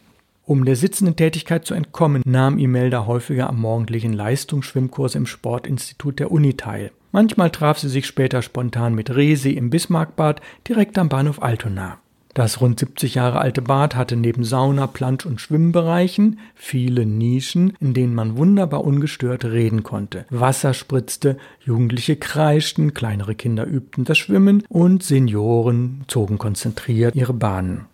Um 0.46 0.66
der 0.66 0.76
sitzenden 0.76 1.16
Tätigkeit 1.16 1.64
zu 1.66 1.74
entkommen, 1.74 2.22
nahm 2.26 2.58
Imelda 2.58 3.06
häufiger 3.06 3.48
am 3.50 3.62
morgendlichen 3.62 4.12
Leistungsschwimmkurs 4.12 5.16
im 5.16 5.26
Sportinstitut 5.26 6.20
der 6.20 6.32
Uni 6.32 6.56
teil. 6.56 6.92
Manchmal 7.14 7.50
traf 7.50 7.80
sie 7.80 7.88
sich 7.88 8.06
später 8.06 8.42
spontan 8.42 8.94
mit 8.94 9.16
Resi 9.16 9.52
im 9.52 9.70
Bismarckbad 9.70 10.42
direkt 10.68 10.98
am 10.98 11.08
Bahnhof 11.08 11.42
Altona. 11.42 12.00
Das 12.34 12.60
rund 12.60 12.80
70 12.80 13.16
Jahre 13.16 13.40
alte 13.40 13.62
Bad 13.62 13.96
hatte 13.96 14.16
neben 14.16 14.44
Sauna, 14.44 14.88
Plansch- 14.88 15.26
und 15.26 15.40
Schwimmbereichen 15.40 16.40
viele 16.56 17.06
Nischen, 17.06 17.78
in 17.80 17.94
denen 17.94 18.16
man 18.16 18.36
wunderbar 18.36 18.84
ungestört 18.84 19.46
reden 19.46 19.84
konnte. 19.84 20.26
Wasser 20.30 20.74
spritzte, 20.74 21.38
Jugendliche 21.64 22.16
kreischten, 22.16 22.94
kleinere 22.94 23.36
Kinder 23.36 23.66
übten 23.66 24.04
das 24.04 24.18
Schwimmen 24.18 24.64
und 24.68 25.04
Senioren 25.04 26.04
zogen 26.08 26.40
konzentriert 26.40 27.16
ihre 27.16 27.34
Bahnen. 27.34 27.86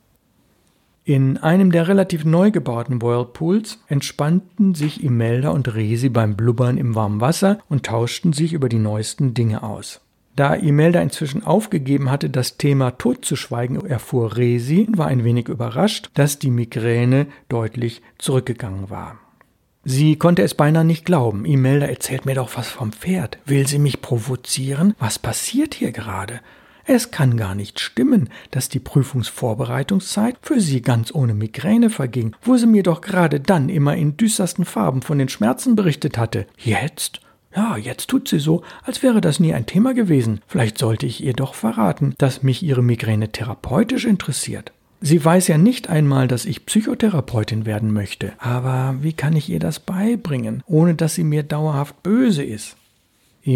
In 1.10 1.40
einem 1.40 1.72
der 1.72 1.88
relativ 1.88 2.24
neu 2.24 2.52
gebauten 2.52 3.02
Whirlpools 3.02 3.80
entspannten 3.88 4.76
sich 4.76 5.04
Imelda 5.04 5.50
und 5.50 5.74
Resi 5.74 6.08
beim 6.08 6.36
Blubbern 6.36 6.78
im 6.78 6.94
warmen 6.94 7.20
Wasser 7.20 7.58
und 7.68 7.88
tauschten 7.88 8.32
sich 8.32 8.54
über 8.54 8.70
die 8.70 8.78
neuesten 8.78 9.34
Dinge 9.34 9.64
aus. 9.64 10.02
Da 10.36 10.54
Imelda 10.54 11.02
inzwischen 11.02 11.44
aufgegeben 11.44 12.12
hatte, 12.12 12.30
das 12.30 12.58
Thema 12.58 12.92
totzuschweigen, 12.92 13.84
erfuhr 13.88 14.38
Resi 14.38 14.86
und 14.88 15.00
war 15.00 15.08
ein 15.08 15.24
wenig 15.24 15.48
überrascht, 15.48 16.12
dass 16.14 16.38
die 16.38 16.52
Migräne 16.52 17.26
deutlich 17.48 18.04
zurückgegangen 18.20 18.92
war. 18.92 19.18
Sie 19.84 20.16
konnte 20.16 20.44
es 20.44 20.54
beinahe 20.54 20.86
nicht 20.86 21.06
glauben. 21.06 21.44
Imelda 21.44 21.88
erzählt 21.88 22.28
mir 22.28 22.36
doch 22.36 22.56
was 22.56 22.68
vom 22.68 22.92
Pferd. 22.92 23.40
Will 23.48 23.66
sie 23.66 23.80
mich 23.80 24.04
provozieren? 24.04 24.94
Was 25.00 25.18
passiert 25.18 25.74
hier 25.74 25.92
gerade? 25.92 26.40
Es 26.92 27.12
kann 27.12 27.38
gar 27.38 27.54
nicht 27.54 27.80
stimmen, 27.80 28.30
dass 28.50 28.68
die 28.68 28.80
Prüfungsvorbereitungszeit 28.80 30.38
für 30.42 30.60
sie 30.60 30.82
ganz 30.82 31.14
ohne 31.14 31.36
Migräne 31.36 31.92
verging, 31.92 32.36
wo 32.42 32.58
sie 32.58 32.66
mir 32.66 32.82
doch 32.82 33.02
gerade 33.02 33.40
dann 33.40 33.70
immer 33.70 33.96
in 33.96 34.18
düstersten 34.18 34.66
Farben 34.66 35.04
von 35.04 35.20
den 35.20 35.30
Schmerzen 35.30 35.76
berichtet 35.76 36.18
hatte. 36.18 36.48
Jetzt? 36.58 37.22
Ja, 37.56 37.78
jetzt 37.78 38.08
tut 38.08 38.28
sie 38.28 38.40
so, 38.40 38.64
als 38.82 39.04
wäre 39.04 39.22
das 39.22 39.40
nie 39.40 39.54
ein 39.54 39.68
Thema 39.68 39.94
gewesen. 39.94 40.42
Vielleicht 40.48 40.80
sollte 40.80 41.06
ich 41.06 41.24
ihr 41.24 41.34
doch 41.34 41.54
verraten, 41.54 42.16
dass 42.18 42.42
mich 42.42 42.64
ihre 42.64 42.82
Migräne 42.82 43.32
therapeutisch 43.32 44.06
interessiert. 44.06 44.72
Sie 45.00 45.24
weiß 45.24 45.48
ja 45.48 45.60
nicht 45.60 45.90
einmal, 45.90 46.28
dass 46.28 46.46
ich 46.46 46.66
Psychotherapeutin 46.66 47.68
werden 47.68 47.94
möchte. 47.94 48.34
Aber 48.40 48.96
wie 49.02 49.14
kann 49.14 49.36
ich 49.36 49.48
ihr 49.48 49.60
das 49.60 49.80
beibringen, 49.80 50.64
ohne 50.66 50.96
dass 50.96 51.14
sie 51.14 51.24
mir 51.24 51.44
dauerhaft 51.44 52.02
böse 52.02 52.44
ist? 52.44 52.78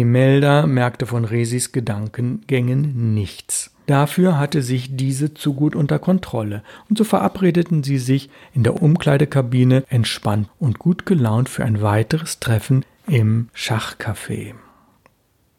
Imelda 0.00 0.66
merkte 0.66 1.06
von 1.06 1.24
Resis 1.24 1.70
Gedankengängen 1.70 3.14
nichts. 3.14 3.70
Dafür 3.86 4.38
hatte 4.38 4.62
sich 4.62 4.96
diese 4.96 5.34
zu 5.34 5.54
gut 5.54 5.76
unter 5.76 5.98
Kontrolle, 5.98 6.62
und 6.88 6.98
so 6.98 7.04
verabredeten 7.04 7.84
sie 7.84 7.98
sich 7.98 8.30
in 8.54 8.64
der 8.64 8.82
Umkleidekabine 8.82 9.84
entspannt 9.88 10.48
und 10.58 10.78
gut 10.78 11.06
gelaunt 11.06 11.48
für 11.48 11.64
ein 11.64 11.82
weiteres 11.82 12.40
Treffen 12.40 12.84
im 13.06 13.50
Schachcafé. 13.54 14.54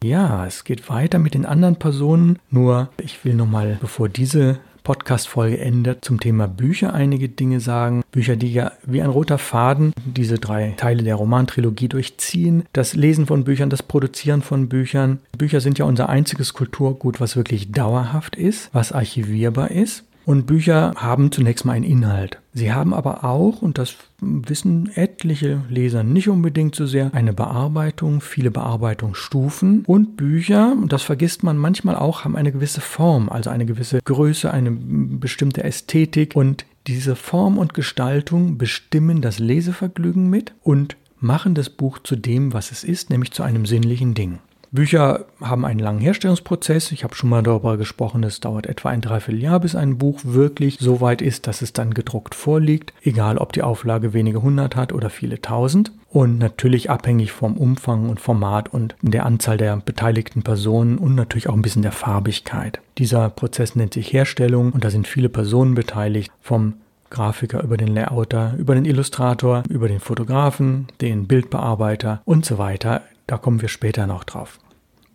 Ja, 0.03 0.45
es 0.45 0.63
geht 0.63 0.89
weiter 0.89 1.19
mit 1.19 1.33
den 1.33 1.45
anderen 1.45 1.77
Personen, 1.77 2.39
nur 2.49 2.89
ich 3.01 3.23
will 3.23 3.35
nochmal, 3.35 3.77
bevor 3.79 4.09
diese 4.09 4.59
Podcast-Folge 4.85 5.59
endet, 5.59 6.05
zum 6.05 6.21
Thema 6.21 6.47
Bücher 6.47 6.93
einige 6.93 7.27
Dinge 7.27 7.59
sagen. 7.59 8.03
Bücher, 8.11 8.37
die 8.37 8.53
ja 8.53 8.71
wie 8.83 9.01
ein 9.01 9.09
roter 9.09 9.37
Faden 9.37 9.91
diese 10.05 10.35
drei 10.35 10.75
Teile 10.77 11.03
der 11.03 11.15
Romantrilogie 11.15 11.89
durchziehen. 11.89 12.63
Das 12.71 12.93
Lesen 12.93 13.25
von 13.25 13.43
Büchern, 13.43 13.69
das 13.69 13.83
Produzieren 13.83 14.41
von 14.41 14.69
Büchern. 14.69 15.19
Bücher 15.37 15.59
sind 15.59 15.77
ja 15.79 15.85
unser 15.85 16.07
einziges 16.07 16.53
Kulturgut, 16.53 17.19
was 17.19 17.35
wirklich 17.35 17.73
dauerhaft 17.73 18.37
ist, 18.37 18.69
was 18.71 18.93
archivierbar 18.93 19.71
ist. 19.71 20.05
Und 20.25 20.47
Bücher 20.47 20.93
haben 20.95 21.31
zunächst 21.31 21.65
mal 21.65 21.73
einen 21.73 21.85
Inhalt. 21.85 22.41
Sie 22.53 22.73
haben 22.73 22.93
aber 22.93 23.23
auch, 23.23 23.61
und 23.61 23.77
das 23.77 23.95
wissen 24.19 24.89
etliche 24.95 25.61
Leser 25.69 26.03
nicht 26.03 26.29
unbedingt 26.29 26.73
so 26.73 26.87
sehr, 26.87 27.13
eine 27.13 27.33
Bearbeitung, 27.33 28.21
viele 28.21 28.49
Bearbeitungsstufen. 28.49 29.83
Und 29.85 30.17
Bücher, 30.17 30.71
und 30.71 30.91
das 30.91 31.03
vergisst 31.03 31.43
man 31.43 31.57
manchmal 31.57 31.95
auch, 31.95 32.23
haben 32.23 32.35
eine 32.35 32.51
gewisse 32.51 32.81
Form, 32.81 33.29
also 33.29 33.51
eine 33.51 33.65
gewisse 33.65 33.99
Größe, 34.03 34.51
eine 34.51 34.71
bestimmte 34.71 35.63
Ästhetik. 35.63 36.35
Und 36.35 36.65
diese 36.87 37.15
Form 37.15 37.57
und 37.57 37.73
Gestaltung 37.73 38.57
bestimmen 38.57 39.21
das 39.21 39.37
Lesevergnügen 39.37 40.29
mit 40.29 40.53
und 40.63 40.97
machen 41.19 41.55
das 41.55 41.69
Buch 41.69 41.99
zu 41.99 42.15
dem, 42.15 42.53
was 42.53 42.71
es 42.71 42.83
ist, 42.83 43.09
nämlich 43.09 43.31
zu 43.31 43.43
einem 43.43 43.65
sinnlichen 43.65 44.13
Ding. 44.15 44.39
Bücher 44.71 45.25
haben 45.41 45.65
einen 45.65 45.79
langen 45.79 45.99
Herstellungsprozess. 45.99 46.91
Ich 46.91 47.03
habe 47.03 47.15
schon 47.15 47.29
mal 47.29 47.43
darüber 47.43 47.77
gesprochen, 47.77 48.23
es 48.23 48.39
dauert 48.39 48.65
etwa 48.67 48.89
ein 48.89 49.01
Dreivierteljahr, 49.01 49.59
bis 49.59 49.75
ein 49.75 49.97
Buch 49.97 50.19
wirklich 50.23 50.77
so 50.79 51.01
weit 51.01 51.21
ist, 51.21 51.47
dass 51.47 51.61
es 51.61 51.73
dann 51.73 51.93
gedruckt 51.93 52.35
vorliegt, 52.35 52.93
egal 53.03 53.37
ob 53.37 53.53
die 53.53 53.63
Auflage 53.63 54.13
wenige 54.13 54.41
hundert 54.41 54.75
hat 54.75 54.93
oder 54.93 55.09
viele 55.09 55.41
tausend. 55.41 55.91
Und 56.09 56.37
natürlich 56.37 56.89
abhängig 56.89 57.31
vom 57.31 57.57
Umfang 57.57 58.09
und 58.09 58.21
Format 58.21 58.73
und 58.73 58.95
der 59.01 59.25
Anzahl 59.25 59.57
der 59.57 59.75
beteiligten 59.77 60.43
Personen 60.43 60.97
und 60.97 61.15
natürlich 61.15 61.49
auch 61.49 61.53
ein 61.53 61.61
bisschen 61.61 61.81
der 61.81 61.91
Farbigkeit. 61.91 62.79
Dieser 62.97 63.29
Prozess 63.29 63.75
nennt 63.75 63.93
sich 63.93 64.13
Herstellung 64.13 64.71
und 64.71 64.85
da 64.85 64.89
sind 64.89 65.07
viele 65.07 65.27
Personen 65.27 65.75
beteiligt, 65.75 66.31
vom 66.41 66.75
Grafiker 67.09 67.63
über 67.63 67.77
den 67.77 67.93
Layouter, 67.93 68.55
über 68.57 68.75
den 68.75 68.85
Illustrator, 68.85 69.63
über 69.69 69.87
den 69.87 69.99
Fotografen, 69.99 70.87
den 71.01 71.27
Bildbearbeiter 71.27 72.21
und 72.25 72.45
so 72.45 72.57
weiter. 72.57 73.01
Da 73.27 73.37
kommen 73.37 73.61
wir 73.61 73.69
später 73.69 74.07
noch 74.07 74.23
drauf. 74.23 74.59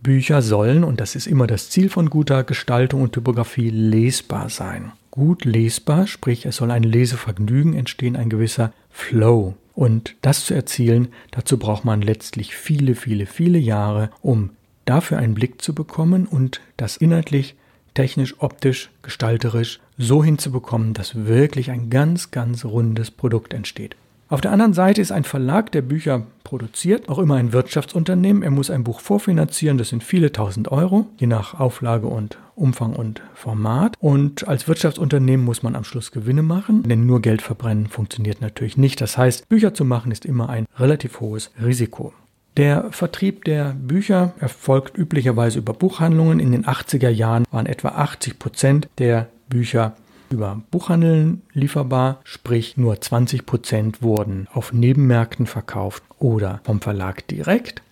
Bücher 0.03 0.41
sollen, 0.41 0.83
und 0.83 1.01
das 1.01 1.15
ist 1.15 1.27
immer 1.27 1.47
das 1.47 1.69
Ziel 1.71 1.91
von 1.91 2.09
guter 2.09 2.43
Gestaltung 2.43 3.03
und 3.03 3.13
Typografie, 3.13 3.71
lesbar 3.71 4.49
sein. 4.49 4.93
Gut 5.11 5.45
lesbar, 5.45 6.07
sprich 6.07 6.47
es 6.47 6.57
soll 6.57 6.71
ein 6.71 6.83
Lesevergnügen 6.83 7.75
entstehen, 7.75 8.17
ein 8.17 8.31
gewisser 8.31 8.73
Flow. 8.91 9.55
Und 9.75 10.17
das 10.23 10.45
zu 10.45 10.55
erzielen, 10.55 11.09
dazu 11.31 11.59
braucht 11.59 11.85
man 11.85 12.03
letztlich 12.03 12.55
viele, 12.55 12.95
viele, 12.95 13.27
viele 13.27 13.59
Jahre, 13.59 14.11
um 14.23 14.51
dafür 14.85 15.19
einen 15.19 15.35
Blick 15.35 15.61
zu 15.63 15.75
bekommen 15.75 16.27
und 16.27 16.61
das 16.77 16.97
inhaltlich, 16.97 17.57
technisch, 17.95 18.35
optisch, 18.39 18.91
gestalterisch 19.03 19.81
so 19.99 20.25
hinzubekommen, 20.25 20.95
dass 20.95 21.27
wirklich 21.27 21.71
ein 21.71 21.91
ganz, 21.91 22.31
ganz 22.31 22.65
rundes 22.65 23.11
Produkt 23.11 23.53
entsteht. 23.53 23.97
Auf 24.31 24.41
der 24.41 24.53
anderen 24.53 24.75
Seite 24.75 25.01
ist 25.01 25.11
ein 25.11 25.25
Verlag, 25.25 25.73
der 25.73 25.83
Bücher 25.83 26.25
produziert, 26.45 27.09
auch 27.09 27.19
immer 27.19 27.35
ein 27.35 27.53
Wirtschaftsunternehmen. 27.53 28.45
Er 28.45 28.53
muss 28.53 28.71
ein 28.71 28.85
Buch 28.85 29.01
vorfinanzieren, 29.01 29.77
das 29.77 29.89
sind 29.89 30.05
viele 30.05 30.31
tausend 30.31 30.71
Euro, 30.71 31.07
je 31.19 31.27
nach 31.27 31.59
Auflage 31.59 32.07
und 32.07 32.39
Umfang 32.55 32.95
und 32.95 33.23
Format. 33.35 33.97
Und 33.99 34.47
als 34.47 34.69
Wirtschaftsunternehmen 34.69 35.45
muss 35.45 35.65
man 35.65 35.75
am 35.75 35.83
Schluss 35.83 36.13
Gewinne 36.13 36.43
machen, 36.43 36.85
denn 36.85 37.07
nur 37.07 37.21
Geld 37.21 37.43
verbrennen 37.43 37.89
funktioniert 37.89 38.41
natürlich 38.41 38.77
nicht. 38.77 39.01
Das 39.01 39.19
heißt, 39.19 39.49
Bücher 39.49 39.75
zu 39.75 39.85
machen 39.85 40.13
ist 40.13 40.25
immer 40.25 40.49
ein 40.49 40.67
relativ 40.79 41.19
hohes 41.19 41.51
Risiko. 41.61 42.13
Der 42.57 42.93
Vertrieb 42.93 43.45
der 43.47 43.75
Bücher 43.75 44.35
erfolgt 44.39 44.97
üblicherweise 44.97 45.59
über 45.59 45.73
Buchhandlungen. 45.73 46.39
In 46.39 46.53
den 46.53 46.67
80er 46.67 47.09
Jahren 47.09 47.47
waren 47.51 47.67
etwa 47.67 47.89
80 47.89 48.39
Prozent 48.39 48.89
der 48.99 49.27
Bücher 49.49 49.97
über 50.31 50.63
Buchhandeln 50.71 51.43
lieferbar, 51.53 52.21
sprich 52.25 52.77
nur 52.77 53.01
20 53.01 53.47
Prozent 53.47 54.03
wurden 54.03 54.49
auf 54.53 54.73
Nebenmärkten 54.73 55.47
verkauft 55.47 56.03
oder 56.19 56.61
vom 56.65 56.81
Verlag 56.81 57.27
direkt. 57.29 57.83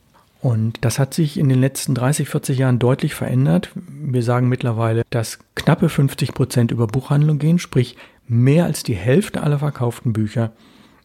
Und 0.40 0.79
das 0.83 0.98
hat 0.98 1.14
sich 1.14 1.38
in 1.38 1.48
den 1.48 1.61
letzten 1.61 1.94
30, 1.94 2.29
40 2.29 2.59
Jahren 2.59 2.79
deutlich 2.79 3.14
verändert. 3.14 3.70
Wir 3.74 4.22
sagen 4.22 4.48
mittlerweile, 4.48 5.03
dass 5.11 5.40
knappe 5.57 5.88
50 5.88 6.33
Prozent 6.33 6.70
über 6.70 6.87
Buchhandlung 6.87 7.38
gehen, 7.38 7.59
sprich 7.59 7.96
mehr 8.29 8.64
als 8.64 8.85
die 8.85 8.94
Hälfte 8.94 9.42
aller 9.42 9.59
verkauften 9.59 10.12
Bücher 10.12 10.53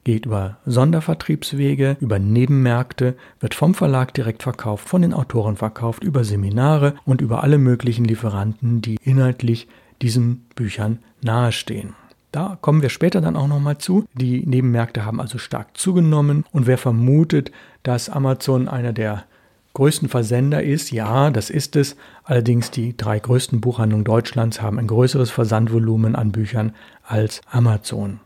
geht 0.03 0.25
über 0.25 0.57
Sondervertriebswege, 0.65 1.97
über 1.99 2.19
Nebenmärkte, 2.19 3.15
wird 3.39 3.53
vom 3.53 3.73
Verlag 3.73 4.13
direkt 4.13 4.43
verkauft, 4.43 4.87
von 4.87 5.01
den 5.01 5.13
Autoren 5.13 5.55
verkauft, 5.55 6.03
über 6.03 6.23
Seminare 6.23 6.95
und 7.05 7.21
über 7.21 7.41
alle 7.43 7.57
möglichen 7.57 8.05
Lieferanten, 8.05 8.81
die 8.81 8.97
inhaltlich 9.01 9.67
diesen 10.03 10.45
Büchern 10.55 10.99
nahestehen. 11.23 11.95
Da 12.31 12.57
kommen 12.61 12.81
wir 12.81 12.89
später 12.89 13.21
dann 13.21 13.35
auch 13.35 13.47
nochmal 13.47 13.77
zu. 13.77 14.05
Die 14.13 14.45
Nebenmärkte 14.45 15.05
haben 15.05 15.21
also 15.21 15.37
stark 15.37 15.77
zugenommen 15.77 16.45
und 16.51 16.67
wer 16.67 16.77
vermutet, 16.77 17.51
dass 17.83 18.09
Amazon 18.09 18.67
einer 18.67 18.91
der 18.91 19.25
größten 19.73 20.09
Versender 20.09 20.61
ist, 20.61 20.91
ja, 20.91 21.29
das 21.29 21.49
ist 21.49 21.75
es. 21.75 21.95
Allerdings 22.23 22.69
die 22.69 22.95
drei 22.95 23.19
größten 23.19 23.61
Buchhandlungen 23.61 24.03
Deutschlands 24.03 24.61
haben 24.61 24.77
ein 24.77 24.87
größeres 24.87 25.31
Versandvolumen 25.31 26.15
an 26.15 26.31
Büchern 26.31 26.73
als 27.03 27.41
Amazon. 27.49 28.19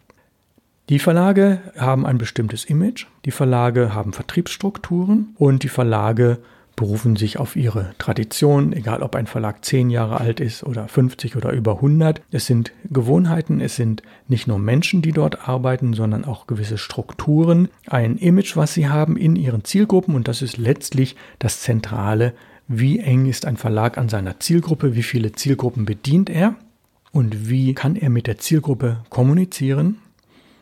Die 0.89 0.99
Verlage 0.99 1.59
haben 1.77 2.05
ein 2.05 2.17
bestimmtes 2.17 2.63
Image, 2.65 3.07
die 3.25 3.31
Verlage 3.31 3.93
haben 3.93 4.13
Vertriebsstrukturen 4.13 5.35
und 5.37 5.63
die 5.63 5.69
Verlage 5.69 6.39
berufen 6.77 7.15
sich 7.15 7.39
auf 7.39 7.55
ihre 7.57 7.93
Tradition, 7.97 8.71
egal 8.71 9.01
ob 9.01 9.15
ein 9.15 9.27
Verlag 9.27 9.65
zehn 9.65 9.89
Jahre 9.89 10.21
alt 10.21 10.39
ist 10.39 10.63
oder 10.63 10.87
50 10.87 11.35
oder 11.35 11.51
über 11.51 11.77
100. 11.77 12.21
Es 12.31 12.45
sind 12.45 12.71
Gewohnheiten, 12.89 13.59
es 13.59 13.75
sind 13.75 14.03
nicht 14.27 14.47
nur 14.47 14.59
Menschen, 14.59 15.01
die 15.01 15.11
dort 15.11 15.49
arbeiten, 15.49 15.93
sondern 15.93 16.23
auch 16.23 16.45
gewisse 16.47 16.77
Strukturen, 16.77 17.67
ein 17.87 18.17
Image, 18.17 18.55
was 18.55 18.75
sie 18.75 18.87
haben 18.87 19.17
in 19.17 19.35
ihren 19.35 19.65
Zielgruppen 19.65 20.15
und 20.15 20.27
das 20.27 20.41
ist 20.41 20.57
letztlich 20.57 21.17
das 21.39 21.61
Zentrale. 21.61 22.33
Wie 22.67 22.99
eng 22.99 23.25
ist 23.25 23.45
ein 23.45 23.57
Verlag 23.57 23.97
an 23.97 24.07
seiner 24.07 24.39
Zielgruppe? 24.39 24.95
Wie 24.95 25.03
viele 25.03 25.31
Zielgruppen 25.31 25.85
bedient 25.85 26.29
er? 26.29 26.55
Und 27.11 27.49
wie 27.49 27.73
kann 27.73 27.95
er 27.95 28.11
mit 28.11 28.27
der 28.27 28.37
Zielgruppe 28.37 28.99
kommunizieren? 29.09 29.97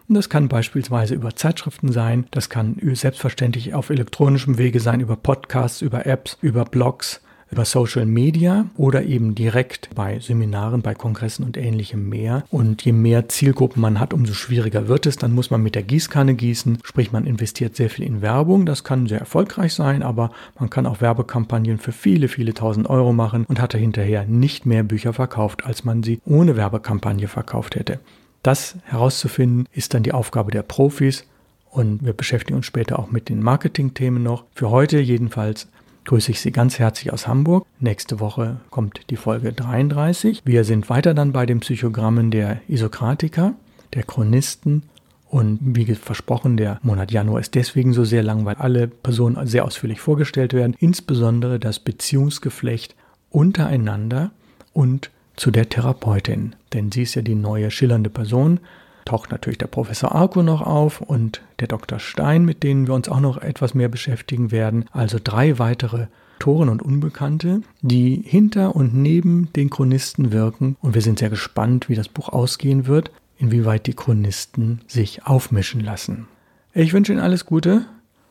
Und 0.08 0.16
das 0.16 0.30
kann 0.30 0.48
beispielsweise 0.48 1.16
über 1.16 1.36
Zeitschriften 1.36 1.92
sein, 1.92 2.28
das 2.32 2.50
kann 2.50 2.78
selbstverständlich 2.94 3.74
auf 3.74 3.90
elektronischem 3.90 4.58
Wege 4.58 4.80
sein, 4.80 5.00
über 5.00 5.16
Podcasts, 5.16 5.82
über 5.82 6.06
Apps, 6.06 6.38
über 6.42 6.64
Blogs, 6.64 7.22
über 7.52 7.66
Social 7.66 8.06
Media 8.06 8.66
oder 8.76 9.04
eben 9.04 9.36
direkt 9.36 9.90
bei 9.96 10.20
Seminaren, 10.20 10.82
bei 10.82 10.94
Kongressen 10.94 11.46
und 11.46 11.58
ähnlichem 11.58 12.10
mehr. 12.10 12.44
Und 12.50 12.84
je 12.84 12.92
mehr 12.92 13.30
Zielgruppen 13.30 13.82
man 13.82 14.00
hat, 14.00 14.14
umso 14.14 14.34
schwieriger 14.34 14.88
wird 14.88 15.06
es. 15.06 15.16
Dann 15.16 15.34
muss 15.34 15.52
man 15.52 15.62
mit 15.62 15.76
der 15.76 15.84
Gießkanne 15.84 16.36
gießen, 16.36 16.80
sprich 16.84 17.12
man 17.12 17.26
investiert 17.26 17.76
sehr 17.76 17.90
viel 17.90 18.06
in 18.06 18.22
Werbung. 18.22 18.66
Das 18.66 18.84
kann 18.84 19.08
sehr 19.08 19.20
erfolgreich 19.20 19.74
sein, 19.74 20.04
aber 20.04 20.32
man 20.60 20.70
kann 20.70 20.86
auch 20.86 21.02
Werbekampagnen 21.02 21.78
für 21.78 21.92
viele, 21.92 22.28
viele 22.28 22.54
tausend 22.54 22.90
Euro 22.90 23.14
machen 23.14 23.46
und 23.48 23.62
hatte 23.62 23.78
hinterher 23.78 24.26
nicht 24.26 24.66
mehr 24.66 24.84
Bücher 24.84 25.14
verkauft, 25.14 25.66
als 25.66 25.84
man 25.84 26.04
sie 26.04 26.20
ohne 26.26 26.56
Werbekampagne 26.56 27.28
verkauft 27.28 27.76
hätte. 27.76 28.00
Das 28.46 28.76
herauszufinden 28.84 29.68
ist 29.72 29.96
dann 29.96 30.04
die 30.04 30.12
Aufgabe 30.12 30.52
der 30.52 30.62
Profis 30.62 31.26
und 31.72 32.06
wir 32.06 32.14
beschäftigen 32.14 32.58
uns 32.58 32.68
später 32.68 33.00
auch 33.00 33.10
mit 33.10 33.28
den 33.28 33.42
Marketingthemen 33.42 34.22
noch. 34.22 34.44
Für 34.54 34.70
heute 34.70 35.00
jedenfalls 35.00 35.68
grüße 36.04 36.30
ich 36.30 36.40
Sie 36.40 36.52
ganz 36.52 36.78
herzlich 36.78 37.12
aus 37.12 37.26
Hamburg. 37.28 37.66
Nächste 37.80 38.20
Woche 38.20 38.58
kommt 38.70 39.10
die 39.10 39.16
Folge 39.16 39.52
33. 39.52 40.44
Wir 40.46 40.64
sind 40.64 40.92
weiter 40.92 41.16
dann 41.16 41.32
bei 41.32 41.48
den 41.48 41.60
Psychogrammen 41.62 42.30
der 42.30 42.62
Isokratiker, 42.68 43.56
der 43.96 44.04
Chronisten 44.04 44.84
und 45.28 45.58
wie 45.64 45.96
versprochen, 45.96 46.56
der 46.56 46.80
Monat 46.84 47.12
Januar 47.12 47.40
ist 47.40 47.56
deswegen 47.56 47.94
so 47.94 48.06
sehr 48.06 48.22
lang, 48.22 48.46
weil 48.46 48.58
alle 48.58 48.88
Personen 48.88 49.48
sehr 49.48 49.66
ausführlich 49.66 50.02
vorgestellt 50.02 50.54
werden, 50.54 50.76
insbesondere 50.78 51.58
das 51.58 51.80
Beziehungsgeflecht 51.80 52.94
untereinander 53.32 54.30
und 54.72 55.10
zu 55.36 55.52
der 55.52 55.70
Therapeutin, 55.70 56.56
denn 56.74 56.92
sie 56.92 57.04
ist 57.04 57.16
ja 57.16 57.22
die 57.22 57.36
neue 57.36 57.72
schillernde 57.72 58.10
Person. 58.10 58.60
Taucht 59.06 59.32
natürlich 59.32 59.60
der 59.60 59.68
Professor 59.68 60.16
Arco 60.16 60.42
noch 60.42 60.62
auf 60.62 61.02
und 61.02 61.42
der 61.60 61.68
Dr. 61.68 62.00
Stein, 62.00 62.44
mit 62.44 62.64
denen 62.64 62.88
wir 62.88 62.96
uns 62.96 63.08
auch 63.08 63.20
noch 63.20 63.38
etwas 63.38 63.74
mehr 63.74 63.90
beschäftigen 63.90 64.52
werden. 64.52 64.86
Also 64.92 65.20
drei 65.24 65.60
weitere 65.60 66.08
Toren 66.40 66.70
und 66.70 66.82
Unbekannte, 66.82 67.62
die 67.82 68.22
hinter 68.26 68.76
und 68.76 68.96
neben 68.96 69.54
den 69.54 69.70
Chronisten 69.70 70.32
wirken. 70.32 70.76
Und 70.82 70.96
wir 70.96 71.02
sind 71.02 71.20
sehr 71.20 71.30
gespannt, 71.30 71.88
wie 71.88 71.96
das 71.96 72.08
Buch 72.08 72.30
ausgehen 72.30 72.88
wird, 72.88 73.12
inwieweit 73.38 73.86
die 73.86 73.94
Chronisten 73.94 74.82
sich 74.88 75.26
aufmischen 75.26 75.82
lassen. 75.82 76.28
Ich 76.74 76.94
wünsche 76.94 77.14
Ihnen 77.14 77.22
alles 77.22 77.46
Gute 77.46 77.86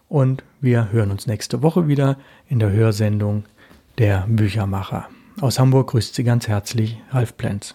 und 0.08 0.42
wir 0.60 0.92
hören 0.92 1.10
uns 1.10 1.26
nächste 1.26 1.62
Woche 1.62 1.88
wieder 1.88 2.18
in 2.48 2.58
der 2.58 2.72
Hörsendung 2.72 3.44
der 3.98 4.26
Büchermacher. 4.28 5.08
Aus 5.40 5.58
Hamburg 5.58 5.90
grüßt 5.90 6.14
Sie 6.14 6.24
ganz 6.24 6.46
herzlich 6.46 7.00
Ralf 7.10 7.36
Plenz. 7.36 7.74